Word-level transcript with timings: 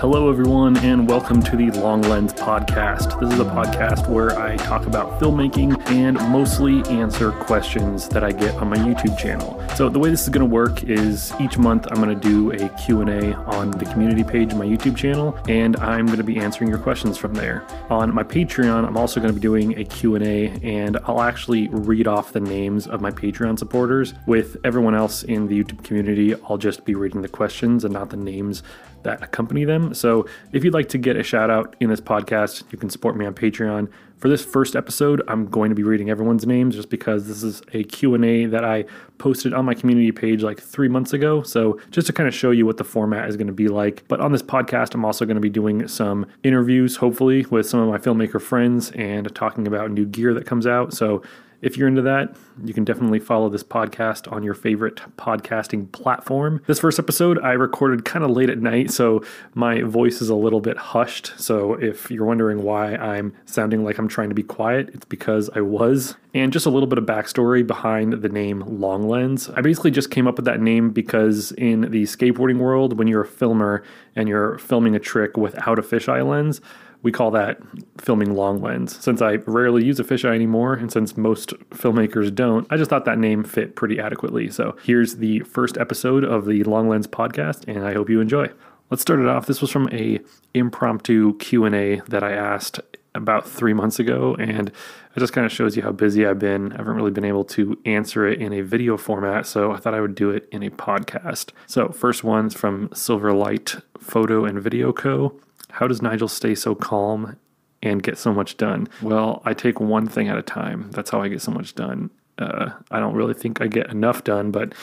Hello, 0.00 0.30
everyone, 0.30 0.78
and 0.78 1.06
welcome 1.06 1.42
to 1.42 1.58
the 1.58 1.70
Long 1.78 2.00
Lens 2.00 2.32
Podcast. 2.32 3.20
This 3.20 3.34
is 3.34 3.38
a 3.38 3.44
podcast 3.44 4.08
where 4.08 4.30
I 4.40 4.56
talk 4.56 4.86
about 4.86 5.20
filmmaking 5.20 5.78
and 5.90 6.16
mostly 6.30 6.82
answer 6.84 7.32
questions 7.32 8.08
that 8.08 8.24
I 8.24 8.32
get 8.32 8.54
on 8.54 8.70
my 8.70 8.78
YouTube 8.78 9.18
channel. 9.18 9.62
So 9.76 9.90
the 9.90 9.98
way 9.98 10.08
this 10.08 10.22
is 10.22 10.30
going 10.30 10.48
to 10.48 10.50
work 10.50 10.84
is 10.84 11.34
each 11.38 11.58
month 11.58 11.86
I'm 11.90 12.02
going 12.02 12.18
to 12.18 12.28
do 12.28 12.50
a 12.52 12.70
Q&A 12.78 13.34
on 13.34 13.72
the 13.72 13.84
community 13.84 14.24
page 14.24 14.52
of 14.52 14.58
my 14.58 14.64
YouTube 14.64 14.96
channel, 14.96 15.38
and 15.50 15.76
I'm 15.76 16.06
going 16.06 16.16
to 16.16 16.24
be 16.24 16.38
answering 16.38 16.70
your 16.70 16.78
questions 16.78 17.18
from 17.18 17.34
there. 17.34 17.66
On 17.90 18.14
my 18.14 18.22
Patreon, 18.22 18.86
I'm 18.86 18.96
also 18.96 19.20
going 19.20 19.34
to 19.34 19.38
be 19.38 19.42
doing 19.42 19.78
a 19.78 19.84
Q&A, 19.84 20.48
and 20.62 20.96
I'll 21.04 21.20
actually 21.20 21.68
read 21.68 22.08
off 22.08 22.32
the 22.32 22.40
names 22.40 22.86
of 22.86 23.02
my 23.02 23.10
Patreon 23.10 23.58
supporters. 23.58 24.14
With 24.24 24.56
everyone 24.64 24.94
else 24.94 25.24
in 25.24 25.46
the 25.46 25.62
YouTube 25.62 25.84
community, 25.84 26.34
I'll 26.48 26.56
just 26.56 26.86
be 26.86 26.94
reading 26.94 27.20
the 27.20 27.28
questions 27.28 27.84
and 27.84 27.92
not 27.92 28.08
the 28.08 28.16
names 28.16 28.62
that 29.02 29.22
accompany 29.22 29.64
them. 29.64 29.94
So 29.94 30.26
if 30.52 30.64
you'd 30.64 30.74
like 30.74 30.88
to 30.90 30.98
get 30.98 31.16
a 31.16 31.22
shout 31.22 31.50
out 31.50 31.76
in 31.80 31.90
this 31.90 32.00
podcast, 32.00 32.64
you 32.70 32.78
can 32.78 32.90
support 32.90 33.16
me 33.16 33.26
on 33.26 33.34
Patreon. 33.34 33.88
For 34.18 34.28
this 34.28 34.44
first 34.44 34.76
episode, 34.76 35.22
I'm 35.28 35.46
going 35.46 35.70
to 35.70 35.74
be 35.74 35.82
reading 35.82 36.10
everyone's 36.10 36.46
names 36.46 36.76
just 36.76 36.90
because 36.90 37.26
this 37.26 37.42
is 37.42 37.62
a 37.72 37.84
Q&A 37.84 38.44
that 38.46 38.64
I 38.64 38.84
posted 39.16 39.54
on 39.54 39.64
my 39.64 39.72
community 39.72 40.12
page 40.12 40.42
like 40.42 40.60
3 40.60 40.88
months 40.88 41.14
ago. 41.14 41.42
So 41.42 41.80
just 41.90 42.06
to 42.08 42.12
kind 42.12 42.28
of 42.28 42.34
show 42.34 42.50
you 42.50 42.66
what 42.66 42.76
the 42.76 42.84
format 42.84 43.30
is 43.30 43.38
going 43.38 43.46
to 43.46 43.52
be 43.54 43.68
like. 43.68 44.04
But 44.08 44.20
on 44.20 44.32
this 44.32 44.42
podcast, 44.42 44.94
I'm 44.94 45.06
also 45.06 45.24
going 45.24 45.36
to 45.36 45.40
be 45.40 45.48
doing 45.48 45.88
some 45.88 46.26
interviews 46.42 46.96
hopefully 46.96 47.46
with 47.50 47.66
some 47.66 47.80
of 47.80 47.88
my 47.88 47.96
filmmaker 47.96 48.42
friends 48.42 48.90
and 48.90 49.34
talking 49.34 49.66
about 49.66 49.90
new 49.90 50.04
gear 50.04 50.34
that 50.34 50.44
comes 50.44 50.66
out. 50.66 50.92
So 50.92 51.22
if 51.62 51.76
you're 51.76 51.88
into 51.88 52.02
that, 52.02 52.36
you 52.64 52.72
can 52.72 52.84
definitely 52.84 53.18
follow 53.18 53.48
this 53.48 53.62
podcast 53.62 54.30
on 54.32 54.42
your 54.42 54.54
favorite 54.54 55.00
podcasting 55.16 55.90
platform. 55.92 56.62
This 56.66 56.80
first 56.80 56.98
episode 56.98 57.38
I 57.40 57.52
recorded 57.52 58.04
kind 58.04 58.24
of 58.24 58.30
late 58.30 58.48
at 58.48 58.58
night, 58.58 58.90
so 58.90 59.22
my 59.54 59.82
voice 59.82 60.22
is 60.22 60.28
a 60.28 60.34
little 60.34 60.60
bit 60.60 60.76
hushed. 60.76 61.32
So 61.38 61.74
if 61.74 62.10
you're 62.10 62.24
wondering 62.24 62.62
why 62.62 62.94
I'm 62.96 63.34
sounding 63.44 63.84
like 63.84 63.98
I'm 63.98 64.08
trying 64.08 64.30
to 64.30 64.34
be 64.34 64.42
quiet, 64.42 64.90
it's 64.94 65.04
because 65.04 65.50
I 65.54 65.60
was. 65.60 66.16
And 66.32 66.52
just 66.52 66.66
a 66.66 66.70
little 66.70 66.86
bit 66.86 66.98
of 66.98 67.04
backstory 67.04 67.66
behind 67.66 68.14
the 68.14 68.28
name 68.28 68.60
Long 68.80 69.08
Lens. 69.08 69.50
I 69.50 69.60
basically 69.60 69.90
just 69.90 70.10
came 70.10 70.28
up 70.28 70.36
with 70.36 70.44
that 70.44 70.60
name 70.60 70.90
because 70.90 71.52
in 71.52 71.82
the 71.90 72.04
skateboarding 72.04 72.58
world, 72.58 72.98
when 72.98 73.08
you're 73.08 73.22
a 73.22 73.26
filmer 73.26 73.82
and 74.14 74.28
you're 74.28 74.56
filming 74.58 74.94
a 74.94 75.00
trick 75.00 75.36
without 75.36 75.78
a 75.78 75.82
fisheye 75.82 76.26
lens, 76.26 76.60
we 77.02 77.12
call 77.12 77.30
that 77.30 77.58
filming 77.98 78.34
long 78.34 78.60
lens. 78.60 78.98
Since 79.02 79.22
I 79.22 79.36
rarely 79.46 79.84
use 79.84 79.98
a 80.00 80.04
fisheye 80.04 80.34
anymore, 80.34 80.74
and 80.74 80.92
since 80.92 81.16
most 81.16 81.50
filmmakers 81.70 82.34
don't, 82.34 82.66
I 82.70 82.76
just 82.76 82.90
thought 82.90 83.04
that 83.06 83.18
name 83.18 83.44
fit 83.44 83.76
pretty 83.76 83.98
adequately. 83.98 84.50
So 84.50 84.76
here's 84.82 85.16
the 85.16 85.40
first 85.40 85.78
episode 85.78 86.24
of 86.24 86.46
the 86.46 86.62
Long 86.64 86.88
Lens 86.88 87.06
podcast, 87.06 87.64
and 87.66 87.84
I 87.84 87.94
hope 87.94 88.10
you 88.10 88.20
enjoy. 88.20 88.48
Let's 88.90 89.02
start 89.02 89.20
it 89.20 89.26
off. 89.26 89.46
This 89.46 89.60
was 89.60 89.70
from 89.70 89.88
a 89.92 90.20
impromptu 90.52 91.36
Q&A 91.38 92.00
that 92.08 92.22
I 92.22 92.32
asked 92.32 92.80
about 93.14 93.48
three 93.48 93.72
months 93.72 93.98
ago, 93.98 94.36
and 94.38 94.68
it 94.68 95.18
just 95.18 95.32
kind 95.32 95.44
of 95.44 95.52
shows 95.52 95.76
you 95.76 95.82
how 95.82 95.92
busy 95.92 96.26
I've 96.26 96.38
been. 96.38 96.72
I 96.72 96.76
haven't 96.76 96.96
really 96.96 97.10
been 97.10 97.24
able 97.24 97.44
to 97.44 97.78
answer 97.84 98.26
it 98.26 98.40
in 98.40 98.52
a 98.52 98.60
video 98.60 98.96
format, 98.96 99.46
so 99.46 99.72
I 99.72 99.78
thought 99.78 99.94
I 99.94 100.00
would 100.00 100.14
do 100.14 100.30
it 100.30 100.48
in 100.52 100.62
a 100.62 100.70
podcast. 100.70 101.50
So, 101.66 101.88
first 101.88 102.24
one's 102.24 102.54
from 102.54 102.88
Silverlight 102.90 103.82
Photo 103.98 104.44
and 104.44 104.60
Video 104.60 104.92
Co. 104.92 105.34
How 105.72 105.86
does 105.86 106.02
Nigel 106.02 106.28
stay 106.28 106.54
so 106.54 106.74
calm 106.74 107.36
and 107.82 108.02
get 108.02 108.18
so 108.18 108.32
much 108.32 108.56
done? 108.56 108.88
Well, 109.02 109.42
I 109.44 109.54
take 109.54 109.80
one 109.80 110.06
thing 110.06 110.28
at 110.28 110.36
a 110.36 110.42
time. 110.42 110.90
That's 110.90 111.10
how 111.10 111.20
I 111.22 111.28
get 111.28 111.42
so 111.42 111.50
much 111.50 111.74
done. 111.74 112.10
Uh, 112.38 112.70
I 112.90 113.00
don't 113.00 113.14
really 113.14 113.34
think 113.34 113.60
I 113.60 113.66
get 113.66 113.90
enough 113.90 114.24
done, 114.24 114.50
but 114.50 114.74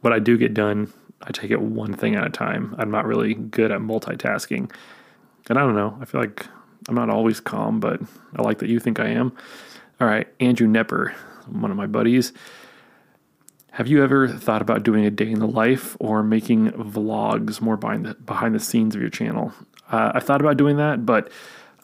what 0.00 0.12
I 0.12 0.18
do 0.18 0.36
get 0.36 0.54
done, 0.54 0.92
I 1.22 1.32
take 1.32 1.50
it 1.50 1.60
one 1.60 1.94
thing 1.94 2.14
at 2.14 2.26
a 2.26 2.30
time. 2.30 2.74
I'm 2.78 2.90
not 2.90 3.06
really 3.06 3.34
good 3.34 3.72
at 3.72 3.80
multitasking. 3.80 4.70
And 5.48 5.58
I 5.58 5.62
don't 5.62 5.74
know, 5.74 5.96
I 6.00 6.04
feel 6.04 6.20
like 6.20 6.46
I'm 6.88 6.94
not 6.94 7.10
always 7.10 7.40
calm, 7.40 7.80
but 7.80 8.00
I 8.36 8.42
like 8.42 8.58
that 8.58 8.68
you 8.68 8.78
think 8.78 9.00
I 9.00 9.08
am. 9.08 9.32
All 10.00 10.06
right, 10.06 10.28
Andrew 10.40 10.68
Nepper, 10.68 11.12
one 11.46 11.70
of 11.70 11.76
my 11.76 11.86
buddies. 11.86 12.32
Have 13.72 13.86
you 13.86 14.02
ever 14.02 14.28
thought 14.28 14.62
about 14.62 14.82
doing 14.82 15.04
a 15.04 15.10
day 15.10 15.30
in 15.30 15.38
the 15.38 15.46
life 15.46 15.96
or 16.00 16.22
making 16.22 16.70
vlogs 16.72 17.60
more 17.60 17.76
behind 17.76 18.06
the 18.06 18.14
behind 18.14 18.54
the 18.54 18.60
scenes 18.60 18.94
of 18.94 19.00
your 19.00 19.10
channel? 19.10 19.52
Uh, 19.90 20.12
I 20.14 20.20
thought 20.20 20.40
about 20.40 20.56
doing 20.56 20.76
that, 20.76 21.06
but 21.06 21.30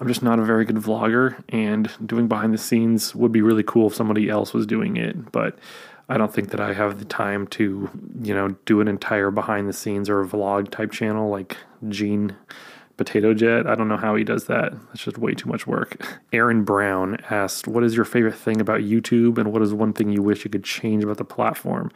I'm 0.00 0.08
just 0.08 0.22
not 0.22 0.38
a 0.38 0.44
very 0.44 0.64
good 0.64 0.76
vlogger, 0.76 1.42
and 1.48 1.90
doing 2.04 2.28
behind 2.28 2.52
the 2.52 2.58
scenes 2.58 3.14
would 3.14 3.32
be 3.32 3.42
really 3.42 3.62
cool 3.62 3.86
if 3.86 3.94
somebody 3.94 4.28
else 4.28 4.52
was 4.52 4.66
doing 4.66 4.96
it. 4.96 5.32
But 5.32 5.58
I 6.08 6.18
don't 6.18 6.32
think 6.32 6.50
that 6.50 6.60
I 6.60 6.74
have 6.74 6.98
the 6.98 7.04
time 7.04 7.46
to, 7.48 7.90
you 8.22 8.34
know, 8.34 8.48
do 8.66 8.80
an 8.80 8.88
entire 8.88 9.30
behind 9.30 9.68
the 9.68 9.72
scenes 9.72 10.10
or 10.10 10.24
vlog 10.24 10.70
type 10.70 10.92
channel 10.92 11.30
like 11.30 11.56
Gene 11.88 12.36
Potato 12.96 13.34
Jet. 13.34 13.66
I 13.66 13.74
don't 13.74 13.88
know 13.88 13.96
how 13.96 14.14
he 14.14 14.24
does 14.24 14.44
that. 14.46 14.72
That's 14.88 15.04
just 15.04 15.18
way 15.18 15.34
too 15.34 15.48
much 15.48 15.66
work. 15.66 16.20
Aaron 16.32 16.64
Brown 16.64 17.18
asked, 17.30 17.66
What 17.66 17.84
is 17.84 17.96
your 17.96 18.04
favorite 18.04 18.36
thing 18.36 18.60
about 18.60 18.80
YouTube, 18.80 19.38
and 19.38 19.52
what 19.52 19.62
is 19.62 19.72
one 19.72 19.92
thing 19.92 20.10
you 20.10 20.22
wish 20.22 20.44
you 20.44 20.50
could 20.50 20.64
change 20.64 21.04
about 21.04 21.16
the 21.16 21.24
platform? 21.24 21.90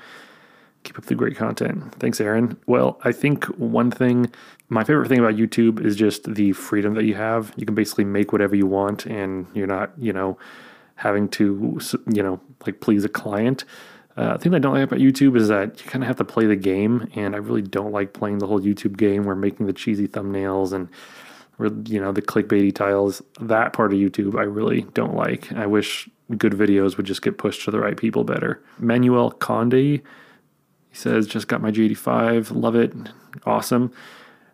Keep 0.88 1.00
up 1.00 1.04
the 1.04 1.15
great 1.15 1.37
content. 1.37 1.94
Thanks, 1.97 2.19
Aaron. 2.19 2.59
Well, 2.66 2.99
I 3.04 3.12
think 3.12 3.44
one 3.59 3.91
thing, 3.91 4.32
my 4.71 4.84
favorite 4.84 5.06
thing 5.06 5.19
about 5.19 5.34
YouTube 5.34 5.84
is 5.84 5.97
just 5.97 6.32
the 6.32 6.53
freedom 6.53 6.94
that 6.94 7.04
you 7.04 7.15
have. 7.15 7.53
You 7.56 7.66
can 7.66 7.75
basically 7.75 8.06
make 8.06 8.32
whatever 8.32 8.56
you 8.56 8.66
want, 8.66 9.04
and 9.04 9.47
you're 9.53 9.66
not, 9.66 9.93
you 9.98 10.15
know, 10.15 10.38
having 10.94 11.28
to, 11.28 11.78
you 12.10 12.22
know, 12.22 12.41
like 12.65 12.81
please 12.81 13.04
a 13.04 13.09
client. 13.10 13.66
Uh, 14.16 14.38
thing 14.38 14.54
I 14.54 14.59
don't 14.59 14.72
like 14.72 14.84
about 14.84 14.98
YouTube 14.98 15.37
is 15.37 15.48
that 15.48 15.84
you 15.84 15.91
kind 15.91 16.03
of 16.03 16.09
have 16.09 16.16
to 16.16 16.25
play 16.25 16.47
the 16.47 16.56
game, 16.56 17.06
and 17.15 17.34
I 17.34 17.38
really 17.38 17.60
don't 17.60 17.93
like 17.93 18.15
playing 18.15 18.38
the 18.38 18.47
whole 18.47 18.59
YouTube 18.59 18.97
game 18.97 19.25
where 19.25 19.37
making 19.37 19.66
the 19.66 19.75
cheesy 19.75 20.09
thumbnails 20.09 20.72
and 20.72 20.88
you 21.87 22.00
know 22.00 22.12
the 22.12 22.22
clickbaity 22.22 22.75
titles. 22.75 23.21
That 23.43 23.75
part 23.75 23.93
of 23.93 23.98
YouTube 23.98 24.38
I 24.38 24.44
really 24.44 24.87
don't 24.94 25.15
like. 25.15 25.53
I 25.53 25.66
wish 25.66 26.09
good 26.38 26.54
videos 26.54 26.97
would 26.97 27.04
just 27.04 27.21
get 27.21 27.37
pushed 27.37 27.66
to 27.66 27.71
the 27.71 27.78
right 27.78 27.98
people 27.98 28.25
better. 28.25 28.62
Manuel 28.78 29.32
Conde 29.32 30.00
says, 30.98 31.26
just 31.26 31.48
got 31.48 31.62
my 31.62 31.70
G85, 31.70 32.50
love 32.54 32.75
it, 32.75 32.92
awesome. 33.47 33.92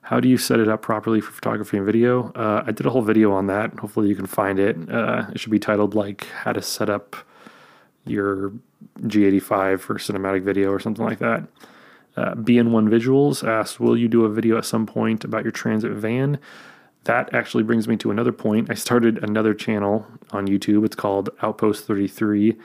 How 0.03 0.21
do 0.21 0.29
you 0.29 0.37
set 0.37 0.61
it 0.61 0.69
up 0.69 0.83
properly 0.83 1.21
for 1.21 1.33
photography 1.33 1.79
and 1.79 1.87
video? 1.87 2.31
Uh, 2.33 2.63
I 2.67 2.73
did 2.73 2.85
a 2.85 2.91
whole 2.91 3.01
video 3.01 3.33
on 3.33 3.47
that. 3.47 3.73
Hopefully, 3.79 4.09
you 4.09 4.15
can 4.15 4.27
find 4.27 4.59
it. 4.59 4.77
Uh, 4.91 5.25
it 5.33 5.41
should 5.41 5.51
be 5.51 5.59
titled 5.59 5.95
like 5.95 6.27
how 6.27 6.53
to 6.53 6.61
set 6.61 6.91
up 6.91 7.17
your 8.05 8.53
G85 9.01 9.81
for 9.81 9.95
cinematic 9.95 10.43
video 10.43 10.71
or 10.71 10.79
something 10.79 11.05
like 11.05 11.21
that. 11.21 11.45
Uh, 12.17 12.35
BN1 12.35 12.89
Visuals 12.89 13.47
asks, 13.47 13.81
Will 13.81 13.97
you 13.97 14.09
do 14.09 14.27
a 14.27 14.29
video 14.29 14.59
at 14.59 14.67
some 14.67 14.85
point 14.85 15.25
about 15.25 15.43
your 15.43 15.53
transit 15.53 15.93
van? 15.93 16.39
That 17.05 17.33
actually 17.35 17.63
brings 17.63 17.89
me 17.89 17.97
to 17.99 18.11
another 18.11 18.33
point. 18.33 18.71
I 18.71 18.75
started 18.75 19.25
another 19.25 19.55
channel 19.55 20.07
on 20.33 20.47
YouTube. 20.47 20.85
It's 20.85 20.97
called 20.97 21.31
Outpost 21.43 21.87
33 21.87 22.57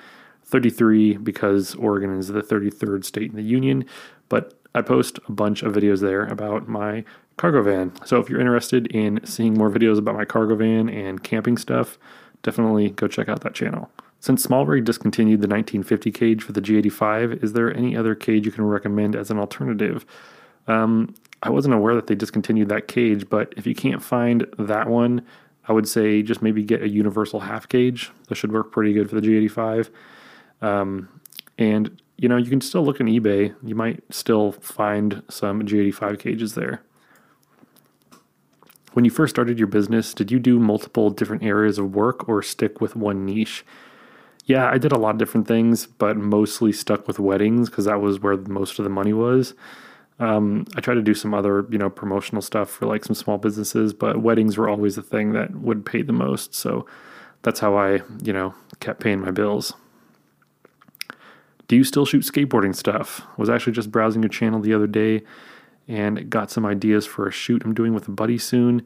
33 0.50 1.18
because 1.18 1.76
Oregon 1.76 2.18
is 2.18 2.28
the 2.28 2.42
33rd 2.42 3.06
state 3.06 3.30
in 3.30 3.36
the 3.36 3.44
union, 3.44 3.86
but 4.30 4.54
I 4.76 4.82
post 4.82 5.20
a 5.28 5.32
bunch 5.32 5.64
of 5.64 5.74
videos 5.74 6.02
there 6.02 6.26
about 6.26 6.68
my 6.68 7.04
cargo 7.38 7.62
van. 7.62 7.94
So 8.06 8.20
if 8.20 8.30
you're 8.30 8.40
interested 8.40 8.88
in 8.88 9.20
seeing 9.26 9.54
more 9.54 9.70
videos 9.70 9.98
about 9.98 10.16
my 10.16 10.26
cargo 10.26 10.56
van 10.56 10.90
and 10.90 11.24
camping 11.24 11.58
stuff, 11.58 11.98
definitely 12.44 12.90
go 12.92 13.08
check 13.08 13.30
out 13.30 13.42
that 13.42 13.54
channel. 13.54 13.90
Since 14.20 14.46
SmallRig 14.46 14.84
discontinued 14.84 15.42
the 15.42 15.48
1950 15.48 16.12
cage 16.12 16.44
for 16.44 16.52
the 16.52 16.62
G85, 16.62 17.42
is 17.42 17.54
there 17.54 17.76
any 17.76 17.96
other 17.96 18.16
cage 18.16 18.46
you 18.46 18.52
can 18.52 18.66
recommend 18.66 19.16
as 19.16 19.32
an 19.32 19.40
alternative? 19.40 20.06
Um, 20.68 21.16
I 21.42 21.50
wasn't 21.50 21.74
aware 21.74 21.96
that 21.96 22.08
they 22.08 22.16
discontinued 22.16 22.68
that 22.70 22.88
cage, 22.90 23.30
but 23.30 23.54
if 23.56 23.66
you 23.66 23.74
can't 23.74 24.04
find 24.04 24.46
that 24.58 24.90
one, 24.90 25.26
I 25.70 25.72
would 25.72 25.88
say 25.88 26.22
just 26.22 26.42
maybe 26.42 26.64
get 26.64 26.82
a 26.82 26.90
universal 26.90 27.40
half 27.40 27.70
cage. 27.70 28.12
That 28.28 28.36
should 28.36 28.52
work 28.52 28.72
pretty 28.72 28.92
good 28.92 29.10
for 29.10 29.20
the 29.20 29.26
G85. 29.26 29.90
Um, 30.62 31.10
and 31.58 32.02
you 32.18 32.28
know, 32.28 32.36
you 32.36 32.50
can 32.50 32.60
still 32.60 32.84
look 32.84 33.00
on 33.00 33.08
eBay. 33.08 33.56
You 33.64 33.76
might 33.76 34.04
still 34.14 34.52
find 34.52 35.24
some 35.30 35.62
G85 35.62 36.20
cages 36.20 36.54
there. 36.54 36.82
When 38.92 39.06
you 39.06 39.12
first 39.12 39.34
started 39.34 39.58
your 39.58 39.68
business, 39.68 40.14
did 40.14 40.30
you 40.30 40.40
do 40.40 40.60
multiple 40.60 41.12
different 41.12 41.44
areas 41.44 41.78
of 41.78 41.96
work 41.96 42.28
or 42.28 42.44
stick 42.44 42.82
with 42.82 42.96
one 42.96 43.26
niche? 43.26 43.64
Yeah, 44.46 44.70
I 44.70 44.78
did 44.78 44.92
a 44.92 44.98
lot 44.98 45.12
of 45.12 45.18
different 45.18 45.48
things, 45.48 45.86
but 45.86 46.18
mostly 46.18 46.74
stuck 46.74 47.08
with 47.08 47.20
weddings 47.20 47.70
because 47.70 47.86
that 47.86 48.02
was 48.02 48.20
where 48.20 48.36
most 48.36 48.80
of 48.80 48.84
the 48.84 48.90
money 48.90 49.14
was. 49.14 49.54
Um, 50.20 50.66
I 50.76 50.82
tried 50.82 50.96
to 50.96 51.02
do 51.02 51.14
some 51.14 51.34
other, 51.34 51.66
you 51.70 51.78
know, 51.78 51.90
promotional 51.90 52.42
stuff 52.42 52.70
for 52.70 52.86
like 52.86 53.06
some 53.06 53.16
small 53.16 53.38
businesses, 53.38 53.94
but 53.94 54.22
weddings 54.22 54.58
were 54.58 54.68
always 54.68 54.98
the 54.98 55.04
thing 55.04 55.32
that 55.34 55.56
would 55.56 55.86
pay 55.86 56.02
the 56.02 56.12
most. 56.12 56.54
So 56.54 56.86
that's 57.44 57.62
how 57.62 57.78
I, 57.78 58.02
you 58.22 58.34
know, 58.34 58.54
kept 58.82 59.00
paying 59.00 59.22
my 59.22 59.32
bills. 59.32 59.74
Do 61.70 61.76
you 61.76 61.84
still 61.84 62.06
shoot 62.06 62.24
skateboarding 62.24 62.76
stuff? 62.76 63.22
Was 63.38 63.48
actually 63.48 63.74
just 63.74 63.92
browsing 63.92 64.24
your 64.24 64.30
channel 64.30 64.60
the 64.60 64.74
other 64.74 64.88
day 64.88 65.22
and 65.88 66.28
got 66.30 66.50
some 66.50 66.66
ideas 66.66 67.06
for 67.06 67.28
a 67.28 67.32
shoot 67.32 67.64
I'm 67.64 67.76
doing 67.76 67.94
with 67.94 68.08
a 68.08 68.12
buddy 68.12 68.40
soon. 68.40 68.86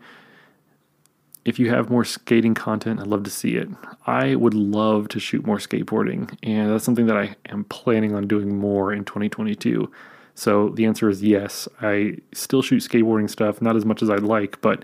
If 1.45 1.59
you 1.59 1.69
have 1.69 1.89
more 1.89 2.03
skating 2.03 2.53
content, 2.53 2.99
I'd 2.99 3.07
love 3.07 3.23
to 3.23 3.29
see 3.29 3.55
it. 3.55 3.69
I 4.05 4.35
would 4.35 4.53
love 4.53 5.07
to 5.09 5.19
shoot 5.19 5.45
more 5.45 5.57
skateboarding, 5.57 6.37
and 6.43 6.71
that's 6.71 6.83
something 6.83 7.05
that 7.07 7.17
I 7.17 7.35
am 7.49 7.63
planning 7.65 8.15
on 8.15 8.27
doing 8.27 8.57
more 8.57 8.91
in 8.91 9.05
2022. 9.05 9.89
So 10.35 10.69
the 10.69 10.85
answer 10.85 11.09
is 11.09 11.23
yes. 11.23 11.69
I 11.81 12.17
still 12.33 12.61
shoot 12.61 12.83
skateboarding 12.83 13.29
stuff, 13.29 13.61
not 13.61 13.77
as 13.77 13.85
much 13.85 14.01
as 14.01 14.09
I'd 14.09 14.23
like, 14.23 14.59
but 14.59 14.83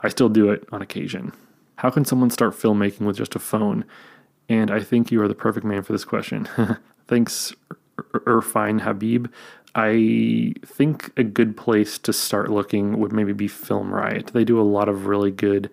I 0.00 0.08
still 0.08 0.28
do 0.28 0.50
it 0.50 0.68
on 0.72 0.82
occasion. 0.82 1.32
How 1.76 1.90
can 1.90 2.04
someone 2.04 2.30
start 2.30 2.54
filmmaking 2.54 3.02
with 3.02 3.16
just 3.16 3.36
a 3.36 3.40
phone? 3.40 3.84
And 4.48 4.70
I 4.70 4.80
think 4.80 5.12
you 5.12 5.22
are 5.22 5.28
the 5.28 5.34
perfect 5.34 5.66
man 5.66 5.82
for 5.82 5.92
this 5.92 6.04
question. 6.04 6.48
Thanks, 7.08 7.54
Irfine 8.12 8.80
Habib. 8.80 9.28
I 9.74 10.54
think 10.64 11.12
a 11.16 11.22
good 11.22 11.56
place 11.56 11.98
to 11.98 12.12
start 12.12 12.50
looking 12.50 12.98
would 12.98 13.12
maybe 13.12 13.32
be 13.32 13.48
Film 13.48 13.92
Riot. 13.92 14.28
They 14.28 14.44
do 14.44 14.60
a 14.60 14.62
lot 14.62 14.88
of 14.88 15.06
really 15.06 15.30
good 15.30 15.70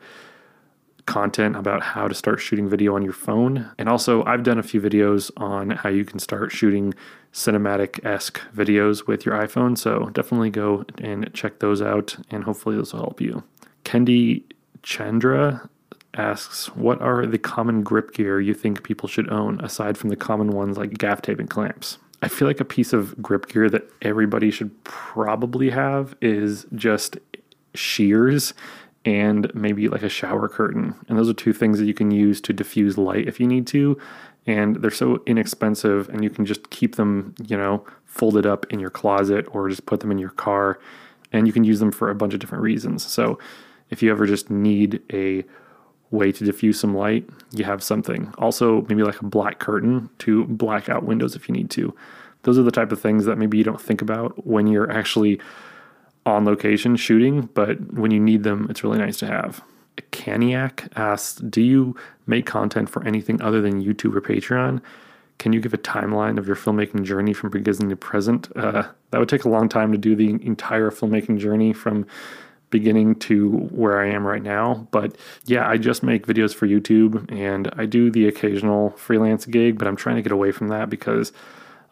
content 1.05 1.55
about 1.55 1.83
how 1.83 2.07
to 2.07 2.13
start 2.13 2.39
shooting 2.39 2.69
video 2.69 2.95
on 2.95 3.03
your 3.03 3.13
phone. 3.13 3.69
And 3.77 3.89
also, 3.89 4.23
I've 4.25 4.43
done 4.43 4.59
a 4.59 4.63
few 4.63 4.81
videos 4.81 5.31
on 5.37 5.71
how 5.71 5.89
you 5.89 6.05
can 6.05 6.19
start 6.19 6.51
shooting 6.51 6.93
cinematic 7.33 8.03
esque 8.05 8.39
videos 8.55 9.07
with 9.07 9.25
your 9.25 9.35
iPhone. 9.35 9.77
So 9.77 10.09
definitely 10.13 10.49
go 10.49 10.85
and 10.97 11.29
check 11.33 11.59
those 11.59 11.81
out, 11.81 12.15
and 12.29 12.43
hopefully, 12.43 12.75
those 12.75 12.93
will 12.93 13.01
help 13.01 13.21
you. 13.21 13.43
Kendi 13.85 14.43
Chandra 14.81 15.69
asks, 16.15 16.67
What 16.75 17.01
are 17.01 17.25
the 17.25 17.37
common 17.37 17.83
grip 17.83 18.13
gear 18.13 18.39
you 18.39 18.53
think 18.53 18.83
people 18.83 19.09
should 19.09 19.29
own 19.31 19.59
aside 19.61 19.97
from 19.97 20.09
the 20.09 20.15
common 20.15 20.49
ones 20.51 20.77
like 20.77 20.97
gaff 20.97 21.21
tape 21.21 21.39
and 21.39 21.49
clamps? 21.49 21.97
I 22.21 22.29
feel 22.29 22.47
like 22.47 22.61
a 22.61 22.65
piece 22.65 22.93
of 22.93 23.21
grip 23.21 23.47
gear 23.47 23.69
that 23.69 23.89
everybody 24.01 24.49
should 24.49 24.83
probably 24.83 25.69
have 25.71 26.15
is 26.21 26.65
just 26.73 27.17
shears 27.75 28.53
and 29.05 29.53
maybe 29.53 29.89
like 29.89 30.03
a 30.03 30.09
shower 30.09 30.47
curtain. 30.47 30.95
And 31.09 31.17
those 31.17 31.29
are 31.29 31.33
two 31.33 31.53
things 31.53 31.79
that 31.79 31.85
you 31.85 31.93
can 31.93 32.11
use 32.11 32.39
to 32.41 32.53
diffuse 32.53 32.97
light 32.97 33.27
if 33.27 33.39
you 33.39 33.47
need 33.47 33.67
to. 33.67 33.99
And 34.45 34.77
they're 34.77 34.91
so 34.91 35.21
inexpensive, 35.25 36.09
and 36.09 36.23
you 36.23 36.29
can 36.29 36.45
just 36.45 36.69
keep 36.69 36.95
them, 36.95 37.33
you 37.45 37.57
know, 37.57 37.85
folded 38.05 38.45
up 38.45 38.65
in 38.69 38.79
your 38.79 38.89
closet 38.89 39.45
or 39.51 39.69
just 39.69 39.85
put 39.85 40.01
them 40.01 40.11
in 40.11 40.17
your 40.17 40.31
car. 40.31 40.79
And 41.31 41.47
you 41.47 41.53
can 41.53 41.63
use 41.63 41.79
them 41.79 41.91
for 41.91 42.09
a 42.09 42.15
bunch 42.15 42.33
of 42.33 42.39
different 42.39 42.63
reasons. 42.63 43.05
So 43.05 43.39
if 43.89 44.03
you 44.03 44.11
ever 44.11 44.25
just 44.25 44.49
need 44.49 45.01
a 45.11 45.43
way 46.13 46.31
to 46.31 46.45
diffuse 46.45 46.79
some 46.79 46.95
light, 46.95 47.27
you 47.51 47.65
have 47.65 47.83
something. 47.83 48.33
Also, 48.37 48.83
maybe 48.83 49.03
like 49.03 49.19
a 49.19 49.25
black 49.25 49.59
curtain 49.59 50.09
to 50.19 50.45
black 50.45 50.87
out 50.87 51.03
windows 51.03 51.35
if 51.35 51.49
you 51.49 51.53
need 51.53 51.69
to. 51.71 51.93
Those 52.43 52.57
are 52.59 52.63
the 52.63 52.71
type 52.71 52.91
of 52.91 53.01
things 53.01 53.25
that 53.25 53.37
maybe 53.37 53.57
you 53.57 53.63
don't 53.63 53.81
think 53.81 54.01
about 54.01 54.45
when 54.45 54.67
you're 54.67 54.91
actually 54.91 55.41
on 56.25 56.45
location 56.45 56.95
shooting, 56.95 57.49
but 57.53 57.93
when 57.93 58.11
you 58.11 58.19
need 58.19 58.43
them, 58.43 58.67
it's 58.69 58.83
really 58.83 58.99
nice 58.99 59.17
to 59.17 59.27
have. 59.27 59.61
Caniac 60.11 60.89
asks, 60.95 61.35
Do 61.41 61.61
you 61.61 61.95
make 62.27 62.45
content 62.45 62.89
for 62.89 63.05
anything 63.05 63.41
other 63.41 63.61
than 63.61 63.83
YouTube 63.83 64.15
or 64.15 64.21
Patreon? 64.21 64.81
Can 65.39 65.51
you 65.51 65.59
give 65.59 65.73
a 65.73 65.77
timeline 65.77 66.37
of 66.37 66.47
your 66.47 66.55
filmmaking 66.55 67.03
journey 67.03 67.33
from 67.33 67.49
beginning 67.49 67.89
to 67.89 67.95
present? 67.95 68.55
Uh, 68.55 68.87
that 69.11 69.19
would 69.19 69.29
take 69.29 69.45
a 69.45 69.49
long 69.49 69.67
time 69.67 69.91
to 69.91 69.97
do 69.97 70.15
the 70.15 70.29
entire 70.29 70.91
filmmaking 70.91 71.39
journey 71.39 71.73
from 71.73 72.05
beginning 72.73 73.13
to 73.15 73.51
where 73.71 74.01
I 74.01 74.07
am 74.07 74.25
right 74.25 74.41
now. 74.41 74.87
But 74.89 75.15
yeah, 75.45 75.69
I 75.69 75.77
just 75.77 76.01
make 76.01 76.25
videos 76.25 76.53
for 76.53 76.67
YouTube 76.67 77.31
and 77.31 77.71
I 77.77 77.85
do 77.85 78.09
the 78.09 78.27
occasional 78.27 78.89
freelance 78.91 79.45
gig, 79.45 79.77
but 79.77 79.87
I'm 79.87 79.95
trying 79.95 80.15
to 80.15 80.23
get 80.23 80.31
away 80.31 80.51
from 80.51 80.69
that 80.69 80.89
because 80.89 81.31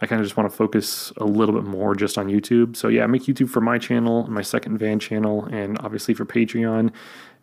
I 0.02 0.08
kind 0.08 0.20
of 0.20 0.26
just 0.26 0.36
want 0.36 0.50
to 0.50 0.58
focus 0.58 1.14
a 1.18 1.24
little 1.24 1.54
bit 1.54 1.64
more 1.64 1.94
just 1.94 2.18
on 2.18 2.28
YouTube. 2.28 2.76
So 2.76 2.88
yeah, 2.88 3.04
I 3.04 3.08
make 3.08 3.24
YouTube 3.24 3.50
for 3.50 3.62
my 3.62 3.78
channel, 3.78 4.26
my 4.28 4.42
second 4.42 4.80
van 4.80 4.98
channel, 4.98 5.46
and 5.46 5.78
obviously 5.82 6.16
for 6.16 6.26
Patreon. 6.26 6.92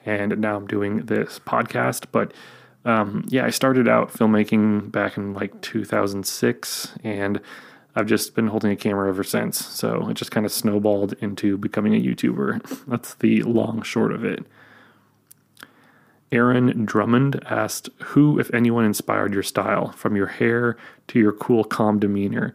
And 0.05 0.39
now 0.39 0.57
I'm 0.57 0.67
doing 0.67 1.07
this 1.07 1.39
podcast. 1.39 2.07
But 2.11 2.33
um, 2.85 3.25
yeah, 3.29 3.45
I 3.45 3.51
started 3.51 3.87
out 3.87 4.13
filmmaking 4.13 4.91
back 4.91 5.17
in 5.17 5.33
like 5.33 5.61
2006, 5.61 6.95
and 7.05 7.41
I've 7.99 8.07
just 8.07 8.37
been 8.37 8.47
holding 8.47 8.71
a 8.71 8.77
camera 8.77 9.09
ever 9.09 9.25
since. 9.25 9.65
So 9.67 10.09
it 10.09 10.15
just 10.15 10.31
kind 10.31 10.47
of 10.47 10.53
snowballed 10.53 11.15
into 11.15 11.59
becoming 11.59 11.97
a 11.97 12.01
YouTuber. 12.01 12.85
That's 12.87 13.15
the 13.15 13.43
long 13.43 13.83
short 13.83 14.13
of 14.13 14.25
it. 14.25 14.47
Aaron 16.31 16.85
Drummond 16.85 17.43
asked, 17.47 17.89
Who, 17.99 18.39
if 18.39 18.55
anyone, 18.55 18.85
inspired 18.85 19.35
your 19.35 19.43
style, 19.43 19.91
from 19.93 20.15
your 20.15 20.29
hair 20.29 20.77
to 21.09 21.19
your 21.19 21.33
cool, 21.33 21.65
calm 21.65 21.99
demeanor? 21.99 22.55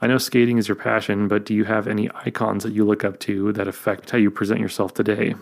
I 0.00 0.06
know 0.06 0.18
skating 0.18 0.56
is 0.56 0.68
your 0.68 0.76
passion, 0.76 1.26
but 1.26 1.44
do 1.44 1.52
you 1.52 1.64
have 1.64 1.88
any 1.88 2.08
icons 2.24 2.62
that 2.62 2.72
you 2.72 2.84
look 2.84 3.02
up 3.02 3.18
to 3.20 3.52
that 3.54 3.66
affect 3.66 4.10
how 4.10 4.18
you 4.18 4.30
present 4.30 4.60
yourself 4.60 4.94
today? 4.94 5.34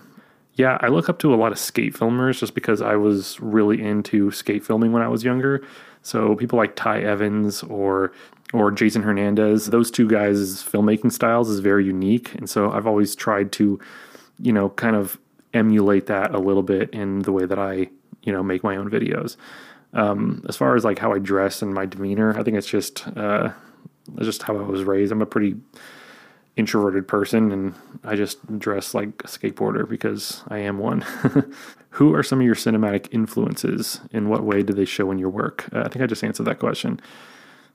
Yeah, 0.56 0.78
I 0.80 0.88
look 0.88 1.08
up 1.08 1.18
to 1.20 1.34
a 1.34 1.36
lot 1.36 1.52
of 1.52 1.58
skate 1.58 1.94
filmers 1.94 2.38
just 2.38 2.54
because 2.54 2.80
I 2.80 2.94
was 2.94 3.40
really 3.40 3.82
into 3.82 4.30
skate 4.30 4.64
filming 4.64 4.92
when 4.92 5.02
I 5.02 5.08
was 5.08 5.24
younger. 5.24 5.66
So 6.02 6.36
people 6.36 6.56
like 6.56 6.76
Ty 6.76 7.00
Evans 7.00 7.62
or 7.64 8.12
or 8.52 8.70
Jason 8.70 9.02
Hernandez, 9.02 9.66
those 9.66 9.90
two 9.90 10.08
guys' 10.08 10.62
filmmaking 10.62 11.10
styles 11.10 11.50
is 11.50 11.58
very 11.58 11.84
unique, 11.84 12.32
and 12.34 12.48
so 12.48 12.70
I've 12.70 12.86
always 12.86 13.16
tried 13.16 13.50
to, 13.52 13.80
you 14.38 14.52
know, 14.52 14.68
kind 14.70 14.94
of 14.94 15.18
emulate 15.54 16.06
that 16.06 16.32
a 16.32 16.38
little 16.38 16.62
bit 16.62 16.90
in 16.90 17.20
the 17.20 17.32
way 17.32 17.46
that 17.46 17.58
I, 17.58 17.88
you 18.22 18.32
know, 18.32 18.44
make 18.44 18.62
my 18.62 18.76
own 18.76 18.88
videos. 18.88 19.36
Um, 19.92 20.44
as 20.48 20.56
far 20.56 20.76
as 20.76 20.84
like 20.84 21.00
how 21.00 21.12
I 21.12 21.18
dress 21.18 21.62
and 21.62 21.74
my 21.74 21.86
demeanor, 21.86 22.38
I 22.38 22.44
think 22.44 22.56
it's 22.56 22.68
just 22.68 23.08
uh, 23.16 23.50
just 24.20 24.42
how 24.44 24.56
I 24.56 24.62
was 24.62 24.84
raised. 24.84 25.10
I'm 25.10 25.22
a 25.22 25.26
pretty 25.26 25.56
introverted 26.56 27.08
person, 27.08 27.50
and 27.50 27.74
I 28.04 28.14
just 28.14 28.58
dress 28.58 28.94
like 28.94 29.08
a 29.24 29.28
skateboarder 29.28 29.88
because 29.88 30.42
I 30.48 30.58
am 30.58 30.78
one. 30.78 31.00
Who 31.90 32.14
are 32.14 32.22
some 32.22 32.40
of 32.40 32.46
your 32.46 32.54
cinematic 32.54 33.08
influences? 33.12 34.00
In 34.10 34.28
what 34.28 34.44
way 34.44 34.62
do 34.62 34.72
they 34.72 34.84
show 34.84 35.10
in 35.10 35.18
your 35.18 35.30
work? 35.30 35.68
Uh, 35.72 35.80
I 35.80 35.88
think 35.88 36.02
I 36.02 36.06
just 36.06 36.24
answered 36.24 36.44
that 36.44 36.58
question. 36.58 37.00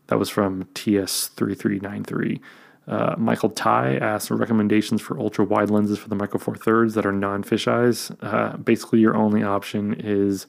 That 0.07 0.19
was 0.19 0.29
from 0.29 0.65
TS3393. 0.75 2.39
Uh, 2.87 3.15
Michael 3.17 3.51
Ty 3.51 3.97
asks 3.97 4.31
recommendations 4.31 5.01
for 5.01 5.19
ultra 5.19 5.45
wide 5.45 5.69
lenses 5.69 5.99
for 5.99 6.09
the 6.09 6.15
micro 6.15 6.39
four 6.39 6.55
thirds 6.55 6.95
that 6.95 7.05
are 7.05 7.11
non 7.11 7.43
fisheyes. 7.43 8.15
Uh, 8.21 8.57
basically, 8.57 8.99
your 8.99 9.15
only 9.15 9.43
option 9.43 9.93
is 9.93 10.47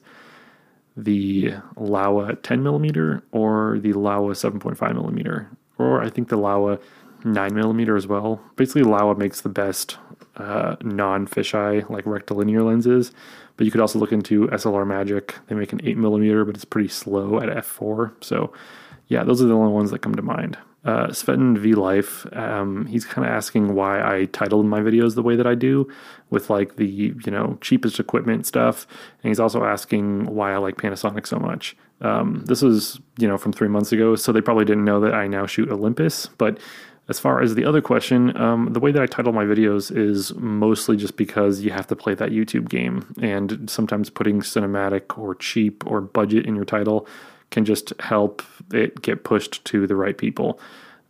the 0.97 1.51
Laowa 1.75 2.41
10 2.41 2.63
millimeter 2.63 3.23
or 3.31 3.77
the 3.79 3.93
Laowa 3.93 4.31
7.5 4.31 4.93
millimeter, 4.93 5.49
or 5.77 6.01
I 6.01 6.09
think 6.09 6.29
the 6.29 6.37
Laowa 6.37 6.81
9 7.23 7.53
millimeter 7.53 7.95
as 7.95 8.07
well. 8.07 8.41
Basically, 8.55 8.83
Laowa 8.83 9.17
makes 9.17 9.41
the 9.41 9.49
best 9.49 9.97
uh, 10.37 10.75
non 10.81 11.27
fisheye, 11.27 11.89
like 11.89 12.05
rectilinear 12.05 12.63
lenses. 12.63 13.11
But 13.57 13.65
you 13.65 13.71
could 13.71 13.81
also 13.81 13.99
look 13.99 14.11
into 14.11 14.47
SLR 14.47 14.87
Magic. 14.87 15.35
They 15.47 15.55
make 15.55 15.73
an 15.73 15.81
8 15.83 15.97
millimeter, 15.97 16.45
but 16.45 16.55
it's 16.55 16.65
pretty 16.65 16.89
slow 16.89 17.39
at 17.39 17.49
f4. 17.49 18.13
So, 18.21 18.53
yeah, 19.07 19.23
those 19.23 19.41
are 19.41 19.45
the 19.45 19.53
only 19.53 19.71
ones 19.71 19.91
that 19.91 19.99
come 19.99 20.15
to 20.15 20.21
mind 20.21 20.57
uh, 20.83 21.07
V 21.11 21.75
Life, 21.75 22.25
um, 22.33 22.85
he's 22.87 23.05
kind 23.05 23.27
of 23.27 23.33
asking 23.33 23.75
why 23.75 24.01
I 24.01 24.25
titled 24.25 24.65
my 24.65 24.79
videos 24.79 25.15
the 25.15 25.21
way 25.21 25.35
that 25.35 25.45
I 25.45 25.53
do, 25.53 25.87
with 26.29 26.49
like 26.49 26.77
the 26.77 26.87
you 26.87 27.15
know 27.27 27.57
cheapest 27.61 27.99
equipment 27.99 28.45
stuff, 28.45 28.87
and 29.21 29.29
he's 29.29 29.39
also 29.39 29.63
asking 29.63 30.25
why 30.25 30.53
I 30.53 30.57
like 30.57 30.77
Panasonic 30.77 31.27
so 31.27 31.37
much. 31.37 31.75
Um, 32.01 32.43
this 32.47 32.63
was 32.63 32.99
you 33.17 33.27
know 33.27 33.37
from 33.37 33.53
three 33.53 33.67
months 33.67 33.91
ago, 33.91 34.15
so 34.15 34.31
they 34.31 34.41
probably 34.41 34.65
didn't 34.65 34.85
know 34.85 34.99
that 35.01 35.13
I 35.13 35.27
now 35.27 35.45
shoot 35.45 35.69
Olympus. 35.69 36.27
But 36.37 36.59
as 37.09 37.19
far 37.19 37.41
as 37.41 37.55
the 37.55 37.65
other 37.65 37.81
question, 37.81 38.35
um, 38.37 38.73
the 38.73 38.79
way 38.79 38.91
that 38.91 39.01
I 39.01 39.05
title 39.05 39.33
my 39.33 39.43
videos 39.43 39.95
is 39.95 40.33
mostly 40.35 40.95
just 40.95 41.17
because 41.17 41.61
you 41.61 41.71
have 41.71 41.87
to 41.87 41.95
play 41.95 42.13
that 42.15 42.29
YouTube 42.29 42.69
game, 42.69 43.13
and 43.21 43.69
sometimes 43.69 44.09
putting 44.09 44.41
cinematic 44.41 45.17
or 45.17 45.35
cheap 45.35 45.85
or 45.85 45.99
budget 46.01 46.45
in 46.45 46.55
your 46.55 46.65
title 46.65 47.07
can 47.49 47.65
just 47.65 47.91
help 47.99 48.41
it 48.71 49.01
get 49.01 49.23
pushed 49.23 49.63
to 49.65 49.87
the 49.87 49.95
right 49.95 50.17
people. 50.17 50.59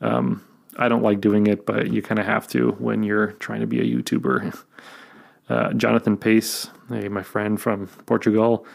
Um, 0.02 0.44
I 0.78 0.88
don't 0.88 1.04
like 1.04 1.22
doing 1.22 1.48
it, 1.48 1.66
but 1.66 1.92
you 1.92 2.02
kind 2.02 2.20
of 2.20 2.26
have 2.26 2.48
to 2.50 2.72
when 2.80 3.04
you're 3.04 3.34
trying 3.34 3.62
to 3.62 3.68
be 3.68 3.80
a 3.80 3.86
YouTuber. 3.86 4.58
Uh, 5.50 5.74
Jonathan 5.74 6.16
Pace, 6.16 6.70
hey, 6.88 7.10
my 7.10 7.24
friend 7.24 7.60
from 7.60 7.88
Portugal, 8.06 8.66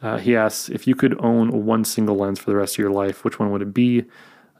uh, 0.00 0.16
he 0.16 0.34
asks 0.34 0.70
if 0.70 0.86
you 0.86 0.94
could 0.94 1.14
own 1.22 1.66
one 1.66 1.84
single 1.84 2.16
lens 2.16 2.38
for 2.38 2.48
the 2.48 2.56
rest 2.56 2.76
of 2.76 2.78
your 2.78 2.90
life, 2.90 3.22
which 3.22 3.38
one 3.38 3.50
would 3.50 3.60
it 3.60 3.74
be? 3.74 4.04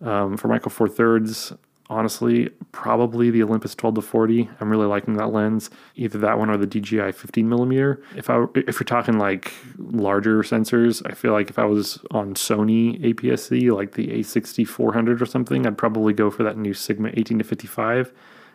Um, 0.03 0.37
for 0.37 0.49
Micro 0.49 0.69
Four 0.69 0.87
Thirds, 0.87 1.55
honestly, 1.89 2.51
probably 2.73 3.31
the 3.31 3.43
Olympus 3.43 3.75
12 3.75 3.97
to 3.97 4.03
40. 4.03 4.49
I'm 4.61 4.71
really 4.71 4.87
liking 4.87 5.15
that 5.15 5.33
lens. 5.33 5.71
Either 5.95 6.19
that 6.19 6.39
one 6.39 6.51
or 6.51 6.57
the 6.57 6.67
DJI 6.67 7.13
15 7.13 7.49
millimeter. 7.49 8.03
If 8.17 8.31
I 8.31 8.45
if 8.55 8.81
you're 8.81 8.85
talking 8.85 9.19
like 9.19 9.53
larger 9.79 10.43
sensors, 10.43 11.03
I 11.07 11.15
feel 11.15 11.33
like 11.33 11.51
if 11.51 11.59
I 11.59 11.65
was 11.65 11.99
on 12.11 12.35
Sony 12.35 13.01
APS-C, 13.03 13.71
like 13.71 13.93
the 13.93 14.09
A6400 14.09 15.21
or 15.21 15.27
something, 15.27 15.67
I'd 15.67 15.79
probably 15.79 16.13
go 16.13 16.31
for 16.31 16.43
that 16.43 16.57
new 16.57 16.75
Sigma 16.75 17.11
18 17.15 17.39
to 17.39 17.45
55 17.45 18.13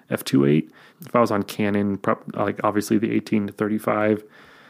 f2.8. 0.10 0.70
If 1.06 1.16
I 1.16 1.20
was 1.20 1.32
on 1.32 1.44
Canon, 1.44 2.00
like 2.34 2.60
obviously 2.64 2.98
the 2.98 3.12
18 3.12 3.48
to 3.48 3.54
35. 3.54 4.24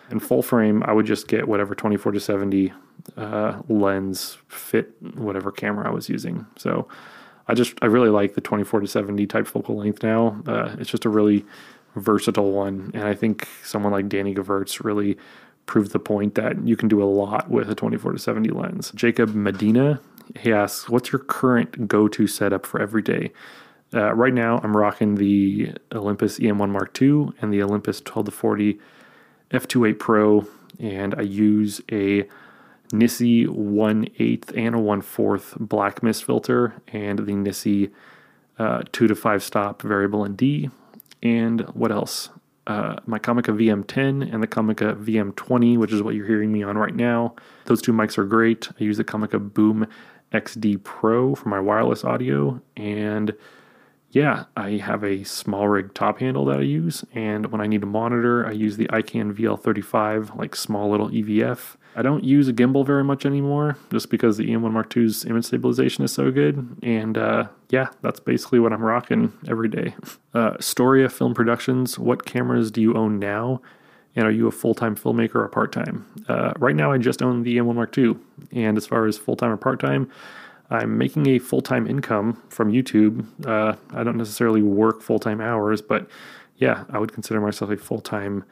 And 0.10 0.22
full 0.22 0.44
frame, 0.44 0.84
I 0.84 0.92
would 0.92 1.06
just 1.06 1.30
get 1.30 1.48
whatever 1.48 1.74
24 1.74 2.12
to 2.12 2.20
70 2.20 2.74
uh, 3.18 3.62
lens 3.70 4.38
fit 4.50 4.94
whatever 5.16 5.52
camera 5.52 5.88
I 5.88 5.92
was 5.92 6.10
using. 6.10 6.46
So 6.58 6.88
I 7.52 7.54
just 7.54 7.74
I 7.82 7.88
really 7.88 8.10
like 8.10 8.36
the 8.36 8.42
24 8.42 8.80
to 8.80 8.88
70 8.88 9.28
type 9.28 9.46
focal 9.46 9.76
length 9.76 10.04
now. 10.04 10.42
Uh, 10.48 10.74
it's 10.80 10.90
just 10.90 11.04
a 11.04 11.10
really 11.10 11.46
versatile 11.98 12.54
one, 12.54 12.92
and 12.94 13.04
I 13.04 13.14
think 13.14 13.46
someone 13.62 13.92
like 13.92 14.08
Danny 14.08 14.34
Gevirtz 14.34 14.82
really 14.86 15.18
proved 15.66 15.92
the 15.92 16.00
point 16.00 16.36
that 16.36 16.66
you 16.66 16.78
can 16.78 16.88
do 16.88 17.04
a 17.04 17.06
lot 17.06 17.50
with 17.50 17.70
a 17.70 17.76
24 17.76 18.14
to 18.14 18.20
70 18.20 18.50
lens. 18.52 18.94
Jacob 18.96 19.36
Medina 19.36 20.00
he 20.40 20.54
asks, 20.54 20.88
"What's 20.88 21.12
your 21.12 21.20
current 21.20 21.90
go-to 21.90 22.26
setup 22.26 22.66
for 22.66 22.82
every 22.82 23.02
day?" 23.02 23.34
Uh, 23.94 24.14
right 24.14 24.34
now, 24.34 24.62
I'm 24.64 24.78
rocking 24.78 25.16
the 25.16 25.74
Olympus 25.94 26.40
EM1 26.40 26.70
Mark 26.70 27.02
II 27.02 27.34
and 27.42 27.52
the 27.52 27.62
Olympus 27.62 28.00
12 28.00 28.28
to 28.28 28.32
40 28.32 28.80
f2.8 29.52 30.00
Pro, 30.00 30.48
and 30.80 31.14
I 31.16 31.24
use 31.24 31.82
a 31.92 32.30
NiSi 32.92 33.48
1 33.48 34.06
8th 34.20 34.58
and 34.58 34.76
a 34.76 34.80
1 34.80 35.02
4th 35.02 35.58
black 35.60 36.04
mist 36.04 36.24
filter 36.24 36.82
and 36.88 37.20
the 37.20 37.32
NiSi 37.32 37.92
uh, 38.60 38.84
2 38.92 39.08
to 39.08 39.16
5 39.16 39.44
stop 39.44 39.82
variable 39.82 40.26
ND. 40.28 40.72
And 41.24 41.62
what 41.74 41.92
else? 41.92 42.30
Uh, 42.68 42.98
my 43.06 43.18
Comica 43.18 43.52
VM10 43.52 44.32
and 44.32 44.42
the 44.42 44.48
Comica 44.48 44.94
VM20, 44.94 45.78
which 45.78 45.92
is 45.92 46.04
what 46.04 46.14
you're 46.14 46.28
hearing 46.28 46.52
me 46.52 46.64
on 46.64 46.78
right 46.78 46.96
now. 46.96 47.36
Those 47.66 47.82
two 47.82 47.92
mics 47.92 48.18
are 48.18 48.24
great. 48.24 48.70
I 48.80 48.84
use 48.84 48.98
the 48.98 49.04
Comica 49.04 49.40
Boom 49.40 49.88
XD 50.32 50.84
Pro 50.84 51.36
for 51.36 51.50
my 51.50 51.60
wireless 51.60 52.04
audio. 52.04 52.62
And 52.78 53.36
yeah, 54.12 54.46
I 54.56 54.72
have 54.72 55.04
a 55.04 55.24
small 55.24 55.68
rig 55.68 55.94
top 55.94 56.20
handle 56.20 56.46
that 56.46 56.60
I 56.60 56.64
use. 56.64 57.04
And 57.14 57.52
when 57.52 57.62
I 57.62 57.68
need 57.68 57.84
a 57.84 57.88
monitor, 57.88 58.46
I 58.46 58.52
use 58.52 58.78
the 58.78 58.88
Ikan 58.88 59.34
VL35, 59.34 60.38
like 60.38 60.56
small 60.56 60.90
little 60.90 61.10
EVF. 61.10 61.76
I 61.96 62.02
don't 62.02 62.24
use 62.24 62.48
a 62.48 62.54
gimbal 62.54 62.86
very 62.86 63.04
much 63.04 63.26
anymore 63.26 63.78
just 63.92 64.10
because 64.10 64.38
the 64.38 64.46
EM1 64.46 64.72
Mark 64.72 64.96
II's 64.96 65.26
image 65.26 65.46
stabilization 65.46 66.04
is 66.04 66.12
so 66.12 66.32
good. 66.32 66.78
And 66.82 67.18
uh, 67.18 67.48
yeah, 67.70 67.90
that's 68.02 68.20
basically 68.20 68.60
what 68.60 68.72
I'm 68.74 68.84
rocking 68.84 69.34
every 69.48 69.70
day. 69.70 69.96
Uh, 70.34 70.56
Storia 70.62 71.10
Film 71.10 71.34
Productions, 71.34 72.00
what 72.00 72.24
cameras 72.26 72.72
do 72.72 72.80
you 72.80 72.94
own 72.94 73.20
now? 73.20 73.62
And 74.16 74.26
are 74.26 74.32
you 74.32 74.48
a 74.48 74.52
full 74.52 74.74
time 74.74 74.96
filmmaker 74.96 75.36
or 75.36 75.48
part 75.50 75.74
time? 75.74 76.06
Uh, 76.30 76.54
right 76.58 76.74
now, 76.74 76.94
I 76.94 76.98
just 77.00 77.22
own 77.22 77.44
the 77.44 77.58
EM1 77.58 77.76
Mark 77.76 77.98
II. 77.98 78.16
And 78.54 78.78
as 78.78 78.88
far 78.88 79.06
as 79.08 79.18
full 79.18 79.36
time 79.36 79.52
or 79.52 79.58
part 79.58 79.82
time, 79.82 80.10
I'm 80.70 80.98
making 80.98 81.28
a 81.28 81.38
full 81.38 81.62
time 81.62 81.86
income 81.86 82.42
from 82.48 82.72
YouTube. 82.72 83.26
Uh, 83.46 83.76
I 83.94 84.04
don't 84.04 84.16
necessarily 84.16 84.62
work 84.62 85.02
full 85.02 85.20
time 85.20 85.42
hours, 85.42 85.82
but 85.82 86.10
yeah, 86.56 86.86
I 86.90 86.98
would 86.98 87.12
consider 87.12 87.42
myself 87.42 87.72
a 87.72 87.78
full 87.78 88.00
time 88.00 88.46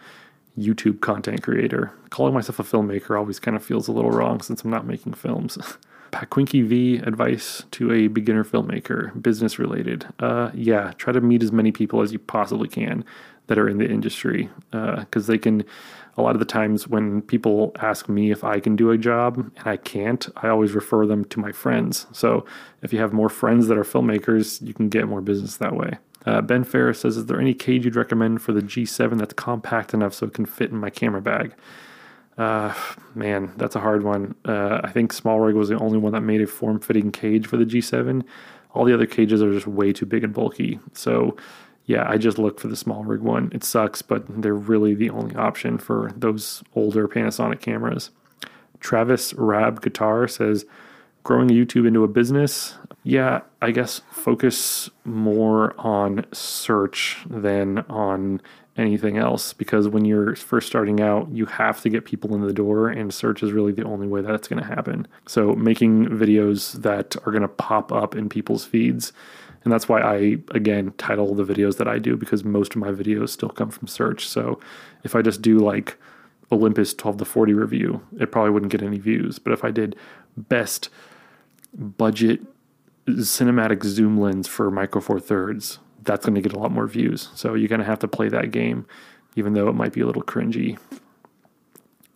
YouTube 0.59 1.01
content 1.01 1.41
creator. 1.41 1.91
Calling 2.09 2.33
myself 2.33 2.59
a 2.59 2.63
filmmaker 2.63 3.17
always 3.17 3.39
kind 3.39 3.55
of 3.55 3.63
feels 3.63 3.87
a 3.87 3.91
little 3.91 4.11
wrong 4.11 4.41
since 4.41 4.63
I'm 4.63 4.71
not 4.71 4.85
making 4.85 5.13
films. 5.13 5.57
Paquinky 6.11 6.65
V 6.65 6.97
advice 6.97 7.63
to 7.71 7.91
a 7.91 8.07
beginner 8.07 8.43
filmmaker, 8.43 9.19
business 9.21 9.59
related. 9.59 10.07
Uh, 10.19 10.49
yeah, 10.53 10.91
try 10.97 11.13
to 11.13 11.21
meet 11.21 11.43
as 11.43 11.51
many 11.51 11.71
people 11.71 12.01
as 12.01 12.11
you 12.11 12.19
possibly 12.19 12.67
can 12.67 13.05
that 13.47 13.57
are 13.57 13.69
in 13.69 13.77
the 13.77 13.89
industry 13.89 14.49
because 14.71 15.29
uh, 15.29 15.31
they 15.31 15.37
can. 15.37 15.63
A 16.17 16.21
lot 16.23 16.35
of 16.35 16.39
the 16.39 16.45
times 16.45 16.85
when 16.85 17.21
people 17.21 17.71
ask 17.79 18.09
me 18.09 18.29
if 18.29 18.43
I 18.43 18.59
can 18.59 18.75
do 18.75 18.91
a 18.91 18.97
job 18.97 19.37
and 19.37 19.67
I 19.67 19.77
can't, 19.77 20.27
I 20.35 20.49
always 20.49 20.73
refer 20.73 21.05
them 21.05 21.23
to 21.25 21.39
my 21.39 21.53
friends. 21.53 22.07
So 22.11 22.45
if 22.81 22.91
you 22.91 22.99
have 22.99 23.13
more 23.13 23.29
friends 23.29 23.67
that 23.67 23.77
are 23.77 23.85
filmmakers, 23.85 24.61
you 24.61 24.73
can 24.73 24.89
get 24.89 25.07
more 25.07 25.21
business 25.21 25.55
that 25.57 25.77
way. 25.77 25.97
Uh, 26.25 26.41
ben 26.41 26.63
Ferris 26.63 26.99
says, 26.99 27.17
Is 27.17 27.25
there 27.27 27.39
any 27.39 27.53
cage 27.53 27.85
you'd 27.85 27.95
recommend 27.95 28.41
for 28.41 28.51
the 28.51 28.61
G7 28.61 29.17
that's 29.17 29.33
compact 29.33 29.93
enough 29.93 30.13
so 30.13 30.27
it 30.27 30.33
can 30.33 30.45
fit 30.45 30.71
in 30.71 30.77
my 30.77 30.89
camera 30.89 31.21
bag? 31.21 31.53
Uh, 32.38 32.73
man, 33.15 33.51
that's 33.57 33.75
a 33.75 33.79
hard 33.79 34.03
one. 34.03 34.35
Uh, 34.45 34.79
I 34.83 34.91
think 34.91 35.11
Small 35.11 35.39
Rig 35.39 35.55
was 35.55 35.69
the 35.69 35.77
only 35.77 35.97
one 35.97 36.13
that 36.13 36.21
made 36.21 36.41
a 36.41 36.47
form 36.47 36.79
fitting 36.79 37.11
cage 37.11 37.47
for 37.47 37.57
the 37.57 37.65
G7. 37.65 38.23
All 38.73 38.85
the 38.85 38.93
other 38.93 39.05
cages 39.05 39.41
are 39.41 39.51
just 39.51 39.67
way 39.67 39.91
too 39.91 40.05
big 40.05 40.23
and 40.23 40.33
bulky. 40.33 40.79
So, 40.93 41.35
yeah, 41.85 42.07
I 42.07 42.17
just 42.17 42.38
look 42.38 42.59
for 42.59 42.67
the 42.67 42.77
Small 42.77 43.03
Rig 43.03 43.21
one. 43.21 43.51
It 43.53 43.63
sucks, 43.63 44.01
but 44.01 44.23
they're 44.41 44.53
really 44.53 44.93
the 44.93 45.09
only 45.09 45.35
option 45.35 45.77
for 45.77 46.11
those 46.15 46.63
older 46.75 47.07
Panasonic 47.07 47.61
cameras. 47.61 48.11
Travis 48.79 49.33
Rab 49.33 49.81
Guitar 49.81 50.27
says, 50.27 50.65
growing 51.23 51.49
YouTube 51.49 51.88
into 51.88 52.03
a 52.03 52.07
business, 52.07 52.75
yeah, 53.03 53.41
I 53.61 53.71
guess 53.71 54.01
focus 54.11 54.89
more 55.05 55.73
on 55.79 56.25
search 56.33 57.17
than 57.29 57.79
on 57.89 58.41
anything 58.77 59.17
else 59.17 59.53
because 59.53 59.87
when 59.87 60.05
you're 60.05 60.35
first 60.35 60.67
starting 60.67 61.01
out, 61.01 61.29
you 61.31 61.45
have 61.45 61.81
to 61.81 61.89
get 61.89 62.05
people 62.05 62.33
in 62.33 62.41
the 62.41 62.53
door, 62.53 62.89
and 62.89 63.13
search 63.13 63.43
is 63.43 63.51
really 63.51 63.71
the 63.71 63.83
only 63.83 64.07
way 64.07 64.21
that's 64.21 64.47
going 64.47 64.61
to 64.61 64.67
happen. 64.67 65.07
So, 65.27 65.53
making 65.53 66.07
videos 66.07 66.73
that 66.81 67.15
are 67.25 67.31
going 67.31 67.41
to 67.41 67.47
pop 67.47 67.91
up 67.91 68.15
in 68.15 68.29
people's 68.29 68.65
feeds. 68.65 69.13
And 69.65 69.73
that's 69.73 69.89
why 69.89 70.01
I, 70.01 70.37
again, 70.51 70.93
title 70.97 71.35
the 71.35 71.43
videos 71.43 71.77
that 71.77 71.87
I 71.87 71.99
do 71.99 72.15
because 72.15 72.45
most 72.45 72.75
of 72.75 72.77
my 72.77 72.91
videos 72.91 73.29
still 73.29 73.49
come 73.49 73.69
from 73.69 73.87
search. 73.87 74.27
So, 74.27 74.59
if 75.03 75.15
I 75.15 75.21
just 75.21 75.41
do 75.41 75.59
like 75.59 75.97
Olympus 76.51 76.93
12 76.93 77.17
to 77.17 77.25
40 77.25 77.53
review, 77.53 78.01
it 78.19 78.31
probably 78.31 78.51
wouldn't 78.51 78.71
get 78.71 78.81
any 78.81 78.97
views. 78.97 79.39
But 79.39 79.53
if 79.53 79.63
I 79.63 79.71
did 79.71 79.95
best 80.37 80.89
budget 81.73 82.41
cinematic 83.17 83.83
zoom 83.83 84.19
lens 84.19 84.47
for 84.47 84.71
micro 84.71 85.01
four 85.01 85.19
thirds, 85.19 85.79
that's 86.03 86.25
going 86.25 86.35
to 86.35 86.41
get 86.41 86.53
a 86.53 86.59
lot 86.59 86.71
more 86.71 86.87
views. 86.87 87.29
So 87.35 87.53
you're 87.53 87.67
going 87.67 87.79
to 87.79 87.85
have 87.85 87.99
to 87.99 88.07
play 88.07 88.29
that 88.29 88.51
game, 88.51 88.85
even 89.35 89.53
though 89.53 89.67
it 89.67 89.75
might 89.75 89.93
be 89.93 90.01
a 90.01 90.05
little 90.05 90.23
cringy. 90.23 90.77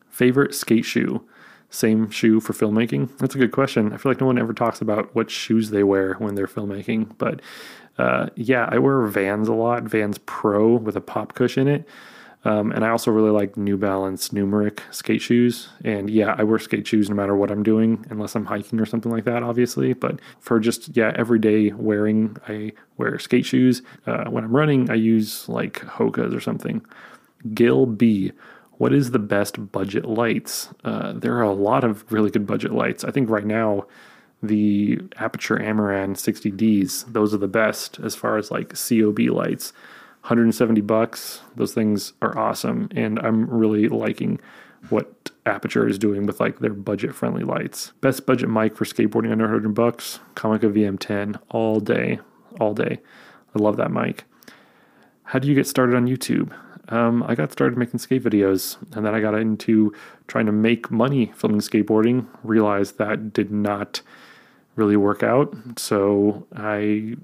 Favorite 0.10 0.54
skate 0.54 0.86
shoe? 0.86 1.26
Same 1.70 2.10
shoe 2.12 2.40
for 2.40 2.54
filmmaking? 2.54 3.18
That's 3.18 3.34
a 3.34 3.40
good 3.40 3.52
question. 3.52 3.94
I 3.94 3.98
feel 3.98 4.12
like 4.12 4.22
no 4.22 4.28
one 4.28 4.38
ever 4.38 4.54
talks 4.54 4.80
about 4.80 5.14
what 5.16 5.32
shoes 5.32 5.72
they 5.72 5.84
wear 5.84 6.14
when 6.16 6.36
they're 6.36 6.48
filmmaking. 6.48 7.18
But 7.18 7.42
uh, 7.98 8.28
yeah, 8.36 8.70
I 8.72 8.78
wear 8.78 9.02
Vans 9.08 9.48
a 9.48 9.54
lot, 9.54 9.84
Vans 9.84 10.20
Pro 10.20 10.76
with 10.76 10.96
a 10.96 11.02
pop 11.02 11.34
cushion 11.34 11.68
in 11.68 11.76
it. 11.82 11.88
Um, 12.46 12.72
and 12.72 12.84
I 12.84 12.90
also 12.90 13.10
really 13.10 13.32
like 13.32 13.56
New 13.56 13.78
Balance 13.78 14.30
Numeric 14.30 14.80
skate 14.92 15.22
shoes. 15.22 15.70
And 15.86 16.10
yeah, 16.10 16.36
I 16.38 16.44
wear 16.44 16.60
skate 16.60 16.86
shoes 16.86 17.10
no 17.10 17.16
matter 17.16 17.36
what 17.36 17.50
I'm 17.50 17.64
doing, 17.64 18.06
unless 18.10 18.36
I'm 18.36 18.46
hiking 18.46 18.80
or 18.80 18.86
something 18.86 19.12
like 19.12 19.24
that, 19.24 19.44
obviously. 19.44 19.94
But 19.94 20.20
for 20.40 20.60
just, 20.60 20.96
yeah, 20.96 21.14
everyday 21.16 21.72
wearing, 21.72 22.36
I 22.48 22.74
wear 22.98 23.18
skate 23.20 23.46
shoes. 23.46 23.82
Uh, 24.06 24.26
when 24.26 24.44
I'm 24.44 24.56
running, 24.56 24.90
I 24.90 24.96
use 24.96 25.48
like 25.48 25.80
Hoka's 25.82 26.34
or 26.34 26.42
something. 26.42 26.86
Gil 27.54 27.86
B. 27.86 28.32
What 28.78 28.94
is 28.94 29.12
the 29.12 29.20
best 29.20 29.72
budget 29.72 30.06
lights? 30.06 30.70
Uh, 30.84 31.14
there 31.14 31.38
are 31.38 31.44
a 31.44 31.54
lot 31.54 31.84
of 31.84 32.12
really 32.12 32.30
good 32.30 32.46
budget 32.46 32.74
lights. 32.74 33.04
I 33.04 33.12
think 33.12 33.30
right 33.30 33.46
now, 33.46 33.86
the 34.42 34.98
Aputure 35.18 35.62
Amaran 35.62 36.16
60Ds, 36.16 37.14
those 37.14 37.34
are 37.34 37.38
the 37.38 37.48
best 37.48 38.00
as 38.00 38.16
far 38.16 38.38
as 38.38 38.52
like 38.52 38.74
COB 38.74 39.20
lights. 39.30 39.72
170 40.24 40.80
bucks. 40.82 41.42
Those 41.58 41.74
things 41.74 42.14
are 42.22 42.38
awesome, 42.38 42.88
and 42.96 43.20
I'm 43.20 43.50
really 43.50 43.90
liking 43.90 44.40
what 44.90 45.32
Aputure 45.46 45.90
is 45.90 46.00
doing 46.00 46.26
with 46.26 46.40
like 46.40 46.60
their 46.60 46.74
budget 46.74 47.14
friendly 47.14 47.44
lights. 47.44 47.92
Best 48.00 48.26
budget 48.26 48.50
mic 48.50 48.78
for 48.78 48.86
skateboarding 48.86 49.34
under 49.34 49.44
100 49.44 49.74
bucks. 49.74 50.20
Comica 50.36 50.68
VM10 50.68 51.40
all 51.50 51.82
day, 51.82 52.20
all 52.62 52.74
day. 52.74 53.00
I 53.54 53.60
love 53.60 53.76
that 53.78 53.92
mic. 53.92 54.24
How 55.24 55.40
do 55.40 55.48
you 55.50 55.56
get 55.56 55.68
started 55.68 55.96
on 55.96 56.08
YouTube? 56.08 56.54
Um, 56.88 57.24
I 57.24 57.36
got 57.36 57.52
started 57.52 57.78
making 57.78 58.00
skate 58.00 58.24
videos, 58.24 58.78
and 58.96 59.06
then 59.06 59.14
I 59.14 59.20
got 59.20 59.36
into 59.36 59.94
trying 60.28 60.46
to 60.46 60.52
make 60.54 60.90
money 60.90 61.34
filming 61.36 61.60
skateboarding. 61.60 62.28
Realized 62.44 62.98
that 62.98 63.34
did 63.34 63.52
not 63.52 64.02
really 64.76 64.98
work 64.98 65.22
out, 65.22 65.54
so 65.78 66.48
I 66.56 67.16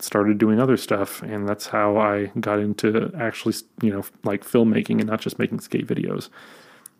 started 0.00 0.38
doing 0.38 0.60
other 0.60 0.76
stuff 0.76 1.22
and 1.22 1.48
that's 1.48 1.66
how 1.66 1.96
i 1.96 2.26
got 2.40 2.58
into 2.58 3.10
actually 3.18 3.54
you 3.82 3.90
know 3.90 4.04
like 4.24 4.44
filmmaking 4.44 4.98
and 4.98 5.06
not 5.06 5.20
just 5.20 5.38
making 5.38 5.60
skate 5.60 5.86
videos. 5.86 6.28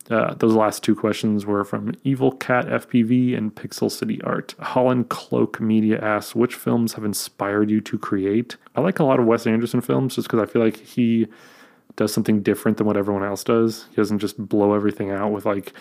Uh, 0.08 0.34
those 0.34 0.54
last 0.54 0.84
two 0.84 0.94
questions 0.94 1.44
were 1.44 1.64
from 1.64 1.92
evil 2.04 2.30
cat 2.30 2.64
fpv 2.66 3.36
and 3.36 3.54
pixel 3.54 3.90
city 3.90 4.20
art. 4.22 4.54
Holland 4.60 5.08
cloak 5.08 5.60
media 5.60 5.98
asks 6.00 6.34
which 6.34 6.54
films 6.54 6.94
have 6.94 7.04
inspired 7.04 7.70
you 7.70 7.80
to 7.80 7.98
create? 7.98 8.56
I 8.76 8.80
like 8.80 8.98
a 8.98 9.04
lot 9.04 9.18
of 9.18 9.26
wes 9.26 9.46
anderson 9.46 9.80
films 9.80 10.14
just 10.14 10.28
because 10.28 10.40
i 10.40 10.50
feel 10.50 10.62
like 10.62 10.76
he 10.76 11.26
does 11.96 12.12
something 12.12 12.42
different 12.42 12.76
than 12.76 12.86
what 12.86 12.96
everyone 12.96 13.24
else 13.24 13.42
does. 13.42 13.86
He 13.90 13.96
doesn't 13.96 14.18
just 14.18 14.38
blow 14.38 14.74
everything 14.74 15.10
out 15.10 15.32
with 15.32 15.46
like 15.46 15.72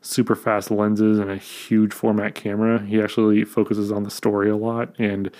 super 0.00 0.36
fast 0.36 0.70
lenses 0.70 1.18
and 1.18 1.30
a 1.30 1.36
huge 1.36 1.92
format 1.92 2.34
camera. 2.34 2.80
He 2.84 3.00
actually 3.00 3.44
focuses 3.44 3.90
on 3.90 4.04
the 4.04 4.10
story 4.10 4.48
a 4.50 4.56
lot 4.56 4.94
and 4.98 5.30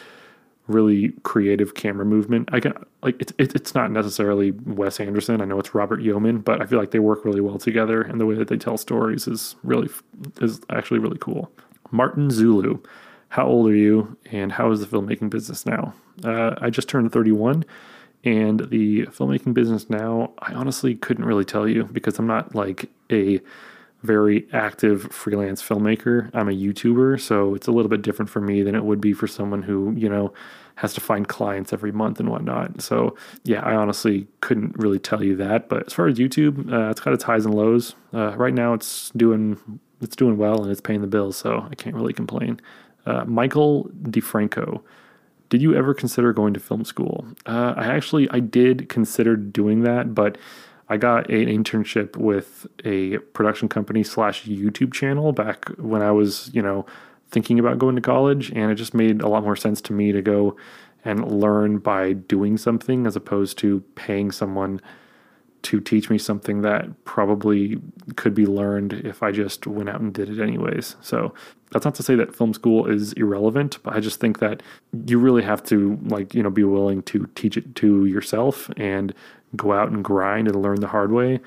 really 0.66 1.12
creative 1.22 1.74
camera 1.74 2.04
movement. 2.04 2.48
I 2.52 2.60
can 2.60 2.72
like 3.02 3.20
it's 3.20 3.32
it's 3.38 3.74
not 3.74 3.90
necessarily 3.90 4.52
Wes 4.52 5.00
Anderson. 5.00 5.40
I 5.40 5.44
know 5.44 5.58
it's 5.58 5.74
Robert 5.74 6.00
Yeoman, 6.00 6.38
but 6.38 6.62
I 6.62 6.66
feel 6.66 6.78
like 6.78 6.90
they 6.90 6.98
work 6.98 7.24
really 7.24 7.40
well 7.40 7.58
together, 7.58 8.02
and 8.02 8.20
the 8.20 8.26
way 8.26 8.34
that 8.34 8.48
they 8.48 8.56
tell 8.56 8.76
stories 8.76 9.26
is 9.26 9.56
really 9.62 9.88
is 10.40 10.60
actually 10.70 11.00
really 11.00 11.18
cool. 11.18 11.50
Martin 11.90 12.30
Zulu, 12.30 12.80
how 13.28 13.46
old 13.46 13.68
are 13.68 13.76
you, 13.76 14.16
and 14.32 14.52
how 14.52 14.70
is 14.70 14.80
the 14.80 14.86
filmmaking 14.86 15.30
business 15.30 15.66
now? 15.66 15.94
Uh, 16.24 16.54
I 16.58 16.70
just 16.70 16.88
turned 16.88 17.12
31, 17.12 17.64
and 18.24 18.60
the 18.70 19.02
filmmaking 19.06 19.52
business 19.54 19.90
now, 19.90 20.32
I 20.38 20.54
honestly 20.54 20.94
couldn't 20.94 21.26
really 21.26 21.44
tell 21.44 21.68
you 21.68 21.84
because 21.84 22.18
I'm 22.18 22.26
not 22.26 22.54
like 22.54 22.90
a 23.12 23.40
very 24.04 24.46
active 24.52 25.02
freelance 25.10 25.62
filmmaker. 25.62 26.30
I'm 26.34 26.48
a 26.48 26.52
YouTuber, 26.52 27.20
so 27.20 27.54
it's 27.54 27.66
a 27.66 27.72
little 27.72 27.88
bit 27.88 28.02
different 28.02 28.30
for 28.30 28.40
me 28.40 28.62
than 28.62 28.74
it 28.74 28.84
would 28.84 29.00
be 29.00 29.12
for 29.12 29.26
someone 29.26 29.62
who, 29.62 29.92
you 29.96 30.08
know, 30.08 30.32
has 30.76 30.92
to 30.94 31.00
find 31.00 31.26
clients 31.26 31.72
every 31.72 31.92
month 31.92 32.20
and 32.20 32.28
whatnot. 32.28 32.82
So, 32.82 33.16
yeah, 33.44 33.62
I 33.62 33.74
honestly 33.74 34.26
couldn't 34.40 34.76
really 34.76 34.98
tell 34.98 35.22
you 35.22 35.36
that. 35.36 35.68
But 35.68 35.86
as 35.86 35.92
far 35.92 36.06
as 36.06 36.18
YouTube, 36.18 36.72
uh, 36.72 36.90
it's 36.90 37.00
got 37.00 37.14
its 37.14 37.24
highs 37.24 37.46
and 37.46 37.54
lows. 37.54 37.94
Uh, 38.12 38.36
right 38.36 38.54
now, 38.54 38.74
it's 38.74 39.10
doing 39.10 39.80
it's 40.00 40.16
doing 40.16 40.36
well 40.36 40.62
and 40.62 40.70
it's 40.70 40.82
paying 40.82 41.00
the 41.00 41.06
bills, 41.06 41.36
so 41.36 41.66
I 41.70 41.74
can't 41.74 41.96
really 41.96 42.12
complain. 42.12 42.60
Uh, 43.06 43.24
Michael 43.24 43.88
DeFranco 44.02 44.82
did 45.50 45.62
you 45.62 45.74
ever 45.74 45.94
consider 45.94 46.32
going 46.32 46.52
to 46.54 46.58
film 46.58 46.84
school? 46.84 47.26
Uh, 47.46 47.74
I 47.76 47.86
actually 47.86 48.28
I 48.30 48.40
did 48.40 48.88
consider 48.88 49.36
doing 49.36 49.82
that, 49.82 50.14
but 50.14 50.36
I 50.88 50.96
got 50.96 51.30
an 51.30 51.46
internship 51.46 52.16
with 52.16 52.66
a 52.84 53.18
production 53.18 53.68
company 53.68 54.02
slash 54.02 54.44
YouTube 54.44 54.92
channel 54.92 55.32
back 55.32 55.68
when 55.78 56.02
I 56.02 56.10
was, 56.10 56.50
you 56.52 56.62
know, 56.62 56.84
thinking 57.30 57.58
about 57.58 57.78
going 57.78 57.96
to 57.96 58.02
college, 58.02 58.50
and 58.50 58.70
it 58.70 58.74
just 58.76 58.94
made 58.94 59.22
a 59.22 59.28
lot 59.28 59.42
more 59.42 59.56
sense 59.56 59.80
to 59.82 59.92
me 59.92 60.12
to 60.12 60.22
go 60.22 60.56
and 61.04 61.40
learn 61.40 61.78
by 61.78 62.12
doing 62.12 62.56
something 62.56 63.06
as 63.06 63.16
opposed 63.16 63.58
to 63.58 63.80
paying 63.94 64.30
someone 64.30 64.80
to 65.62 65.80
teach 65.80 66.10
me 66.10 66.18
something 66.18 66.60
that 66.60 67.04
probably 67.04 67.78
could 68.16 68.34
be 68.34 68.44
learned 68.44 68.92
if 68.92 69.22
I 69.22 69.32
just 69.32 69.66
went 69.66 69.88
out 69.88 70.00
and 70.00 70.12
did 70.12 70.28
it 70.28 70.38
anyways. 70.38 70.96
So 71.00 71.32
that's 71.72 71.86
not 71.86 71.94
to 71.96 72.02
say 72.02 72.14
that 72.16 72.36
film 72.36 72.52
school 72.52 72.86
is 72.86 73.14
irrelevant, 73.14 73.78
but 73.82 73.96
I 73.96 74.00
just 74.00 74.20
think 74.20 74.40
that 74.40 74.62
you 75.06 75.18
really 75.18 75.42
have 75.42 75.62
to 75.64 75.98
like, 76.04 76.34
you 76.34 76.42
know, 76.42 76.50
be 76.50 76.64
willing 76.64 77.02
to 77.04 77.26
teach 77.34 77.56
it 77.56 77.74
to 77.76 78.04
yourself 78.04 78.70
and 78.76 79.14
go 79.56 79.72
out 79.72 79.90
and 79.90 80.04
grind 80.04 80.48
and 80.48 80.60
learn 80.60 80.80
the 80.80 80.88
hard 80.88 81.12
way. 81.12 81.40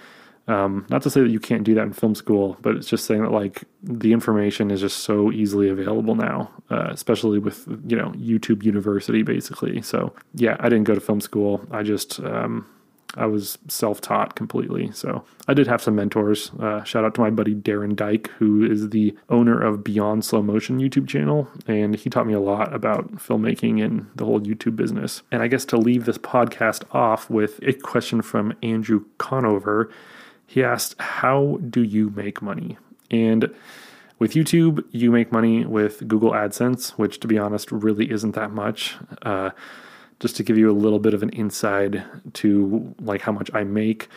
Um, 0.47 0.85
not 0.89 1.01
to 1.01 1.09
say 1.09 1.21
that 1.21 1.29
you 1.29 1.41
can't 1.41 1.63
do 1.63 1.73
that 1.75 1.83
in 1.83 1.93
film 1.93 2.15
school, 2.15 2.57
but 2.61 2.75
it's 2.75 2.87
just 2.87 3.05
saying 3.05 3.21
that 3.21 3.31
like 3.31 3.63
the 3.83 4.13
information 4.13 4.71
is 4.71 4.79
just 4.79 4.99
so 4.99 5.29
easily 5.31 5.67
available 5.67 6.15
now, 6.15 6.49
uh, 6.69 6.87
especially 6.89 7.37
with 7.37 7.67
you 7.85 7.97
know 7.97 8.11
YouTube 8.11 8.63
University 8.63 9.23
basically. 9.23 9.81
So 9.81 10.13
yeah, 10.33 10.55
I 10.59 10.69
didn't 10.69 10.85
go 10.85 10.95
to 10.95 11.01
film 11.01 11.19
school. 11.19 11.65
I 11.69 11.83
just 11.83 12.21
um, 12.21 12.65
I 13.15 13.25
was 13.25 13.57
self 13.67 14.01
taught 14.01 14.35
completely. 14.35 14.91
So 14.91 15.23
I 15.47 15.53
did 15.53 15.67
have 15.67 15.81
some 15.81 15.95
mentors. 15.95 16.51
Uh, 16.59 16.83
shout 16.83 17.05
out 17.05 17.15
to 17.15 17.21
my 17.21 17.29
buddy 17.29 17.55
Darren 17.55 17.95
Dyke, 17.95 18.29
who 18.37 18.63
is 18.69 18.89
the 18.89 19.15
owner 19.29 19.59
of 19.61 19.83
Beyond 19.83 20.25
Slow 20.25 20.41
Motion 20.41 20.79
YouTube 20.79 21.07
channel. 21.07 21.47
And 21.67 21.95
he 21.95 22.09
taught 22.09 22.27
me 22.27 22.33
a 22.33 22.39
lot 22.39 22.73
about 22.73 23.15
filmmaking 23.15 23.83
and 23.83 24.07
the 24.15 24.25
whole 24.25 24.41
YouTube 24.41 24.75
business. 24.75 25.23
And 25.31 25.41
I 25.41 25.47
guess 25.47 25.65
to 25.65 25.77
leave 25.77 26.05
this 26.05 26.17
podcast 26.17 26.83
off 26.93 27.29
with 27.29 27.59
a 27.63 27.73
question 27.73 28.21
from 28.21 28.53
Andrew 28.61 29.05
Conover, 29.17 29.89
he 30.45 30.63
asked, 30.63 30.95
How 30.99 31.59
do 31.69 31.83
you 31.83 32.09
make 32.11 32.41
money? 32.41 32.77
And 33.09 33.53
with 34.19 34.33
YouTube, 34.33 34.83
you 34.91 35.11
make 35.11 35.31
money 35.31 35.65
with 35.65 36.07
Google 36.07 36.31
AdSense, 36.31 36.91
which 36.91 37.19
to 37.19 37.27
be 37.27 37.37
honest 37.37 37.71
really 37.71 38.11
isn't 38.11 38.35
that 38.35 38.51
much. 38.51 38.95
Uh, 39.21 39.51
just 40.19 40.35
to 40.37 40.43
give 40.43 40.57
you 40.57 40.69
a 40.69 40.73
little 40.73 40.99
bit 40.99 41.13
of 41.13 41.23
an 41.23 41.29
inside 41.29 42.03
to 42.33 42.95
like 42.99 43.21
how 43.21 43.31
much 43.31 43.49
I 43.53 43.63
make. 43.63 44.09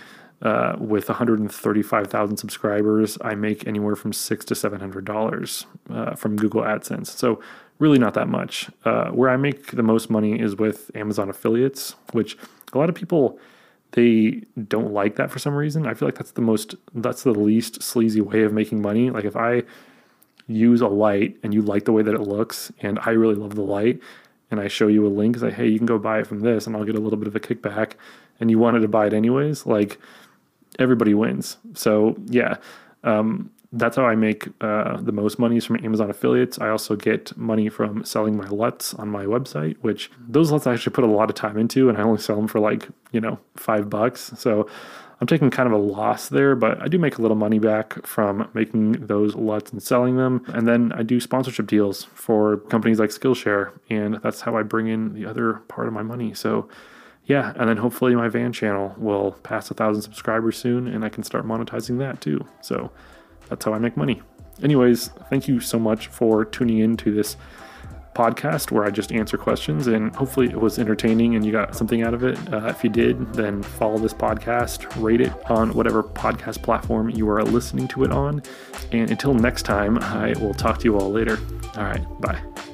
Uh, 0.43 0.75
with 0.79 1.07
135,000 1.11 2.37
subscribers, 2.39 3.19
I 3.21 3.35
make 3.35 3.67
anywhere 3.67 3.95
from 3.95 4.15
six 4.15 4.43
to 4.47 4.55
seven 4.55 4.81
hundred 4.81 5.05
dollars 5.05 5.67
uh, 5.91 6.15
from 6.15 6.37
Google 6.37 6.63
AdSense. 6.63 7.09
So 7.09 7.43
really 7.79 7.99
not 7.99 8.15
that 8.15 8.27
much. 8.29 8.71
Uh, 8.87 9.11
where 9.11 9.29
I 9.29 9.37
make 9.37 9.73
the 9.73 9.83
most 9.83 10.09
money 10.09 10.41
is 10.41 10.57
with 10.57 10.91
Amazon 10.95 11.29
affiliates, 11.29 11.95
which 12.13 12.39
a 12.73 12.79
lot 12.79 12.89
of 12.89 12.95
people 12.95 13.39
they 13.93 14.43
don't 14.69 14.93
like 14.93 15.17
that 15.17 15.31
for 15.31 15.39
some 15.39 15.55
reason. 15.55 15.87
I 15.87 15.95
feel 15.95 16.07
like 16.07 16.15
that's 16.15 16.33
the 16.33 16.43
most 16.43 16.75
that's 16.95 17.25
the 17.25 17.33
least 17.33 17.83
sleazy 17.83 18.21
way 18.21 18.43
of 18.43 18.53
making 18.53 18.81
money. 18.81 19.11
Like 19.11 19.25
if 19.25 19.37
I 19.37 19.65
use 20.47 20.81
a 20.81 20.89
light 20.89 21.37
and 21.43 21.53
you 21.53 21.63
like 21.63 21.85
the 21.85 21.93
way 21.93 22.03
that 22.03 22.15
it 22.15 22.21
looks 22.21 22.73
and 22.81 22.99
I 23.01 23.11
really 23.11 23.35
love 23.35 23.57
the 23.57 23.63
light, 23.63 24.01
and 24.51 24.61
I 24.61 24.69
show 24.69 24.89
you 24.89 25.07
a 25.07 25.09
link, 25.09 25.39
say, 25.39 25.51
hey, 25.51 25.69
you 25.69 25.79
can 25.79 25.87
go 25.87 25.99
buy 25.99 26.21
it 26.21 26.27
from 26.27 26.41
this, 26.41 26.67
and 26.67 26.77
I'll 26.77 26.85
get 26.85 26.97
a 26.97 27.01
little 27.01 27.19
bit 27.19 27.29
of 27.29 27.37
a 27.37 27.41
kickback, 27.41 27.93
and 28.39 28.51
you 28.51 28.59
wanted 28.59 28.81
to 28.81 28.89
buy 28.89 29.07
it 29.07 29.15
anyways, 29.15 29.67
like 29.67 29.99
everybody 30.79 31.15
wins. 31.15 31.57
So 31.75 32.17
yeah, 32.27 32.57
um, 33.05 33.51
that's 33.73 33.97
how 33.97 34.05
I 34.05 34.17
make 34.17 34.49
uh, 34.61 35.01
the 35.01 35.13
most 35.13 35.39
money 35.39 35.57
is 35.57 35.65
from 35.65 35.85
Amazon 35.85 36.11
affiliates. 36.11 36.59
I 36.59 36.71
also 36.71 36.97
get 36.97 37.37
money 37.37 37.69
from 37.69 38.05
selling 38.05 38.37
my 38.37 38.49
LUTs 38.49 38.95
on 38.95 39.09
my 39.09 39.25
website, 39.25 39.77
which 39.81 40.11
those 40.19 40.51
LUTs 40.51 40.67
I 40.67 40.75
actually 40.75 40.93
put 40.93 41.05
a 41.05 41.09
lot 41.09 41.31
of 41.31 41.37
time 41.37 41.57
into, 41.57 41.89
and 41.89 41.97
I 41.97 42.03
only 42.03 42.21
sell 42.21 42.37
them 42.37 42.49
for 42.49 42.59
like 42.59 42.89
you 43.13 43.21
know 43.21 43.39
five 43.57 43.89
bucks. 43.89 44.33
So 44.37 44.69
I'm 45.21 45.27
taking 45.27 45.51
kind 45.51 45.67
of 45.67 45.75
a 45.75 45.83
loss 45.83 46.31
there, 46.31 46.57
but 46.57 46.81
I 46.81 46.89
do 46.89 46.99
make 46.99 47.19
a 47.19 47.23
little 47.23 47.37
money 47.37 47.59
back 47.59 48.07
from 48.07 48.49
making 48.55 48.93
those 49.07 49.35
LUTs 49.35 49.71
and 49.71 49.83
selling 49.83 50.17
them. 50.17 50.43
And 50.49 50.67
then 50.67 50.93
I 50.93 51.03
do 51.03 51.21
sponsorship 51.21 51.67
deals 51.67 52.05
for 52.05 52.57
companies 52.57 52.99
like 52.99 53.11
Skillshare, 53.11 53.73
and 53.91 54.19
that's 54.23 54.41
how 54.41 54.57
I 54.57 54.63
bring 54.63 54.89
in 54.89 55.13
the 55.13 55.27
other 55.27 55.55
part 55.69 55.89
of 55.89 55.93
my 55.93 56.03
money. 56.03 56.33
So, 56.33 56.69
yeah, 57.27 57.53
and 57.57 57.69
then 57.69 57.77
hopefully 57.77 58.15
my 58.15 58.29
van 58.29 58.53
channel 58.53 58.95
will 58.97 59.33
pass 59.43 59.71
a 59.71 59.75
thousand 59.75 60.03
subscribers 60.03 60.57
soon, 60.57 60.87
and 60.87 61.05
I 61.05 61.11
can 61.11 61.23
start 61.23 61.47
monetizing 61.47 61.99
that 61.99 62.23
too. 62.23 62.47
So, 62.63 62.91
that's 63.51 63.65
how 63.65 63.75
I 63.75 63.79
make 63.79 63.99
money. 63.99 64.23
Anyways, 64.63 65.09
thank 65.29 65.49
you 65.49 65.61
so 65.61 65.79
much 65.79 66.07
for 66.07 66.47
tuning 66.47 66.79
in 66.79 66.97
to 66.99 67.13
this 67.13 67.37
podcast 68.15 68.71
where 68.71 68.85
I 68.85 68.91
just 68.91 69.13
answer 69.13 69.37
questions, 69.37 69.87
and 69.87 70.15
hopefully 70.15 70.49
it 70.49 70.61
was 70.61 70.79
entertaining 70.79 71.35
and 71.37 71.45
you 71.45 71.53
got 71.53 71.77
something 71.77 72.03
out 72.03 72.15
of 72.15 72.25
it. 72.25 72.39
Uh, 72.53 72.67
if 72.67 72.83
you 72.85 72.91
did, 72.91 73.33
then 73.35 73.63
follow 73.63 73.99
this 73.99 74.15
podcast, 74.15 74.87
rate 75.03 75.21
it 75.21 75.33
on 75.51 75.73
whatever 75.75 76.03
podcast 76.03 76.63
platform 76.63 77.11
you 77.11 77.29
are 77.29 77.43
listening 77.43 77.89
to 77.89 78.05
it 78.05 78.13
on. 78.13 78.43
And 78.93 79.11
until 79.11 79.35
next 79.35 79.63
time, 79.63 79.99
I 79.99 80.35
will 80.41 80.55
talk 80.55 80.79
to 80.79 80.85
you 80.85 80.99
all 80.99 81.11
later. 81.11 81.39
All 81.77 81.85
right, 81.85 82.21
bye. 82.21 82.70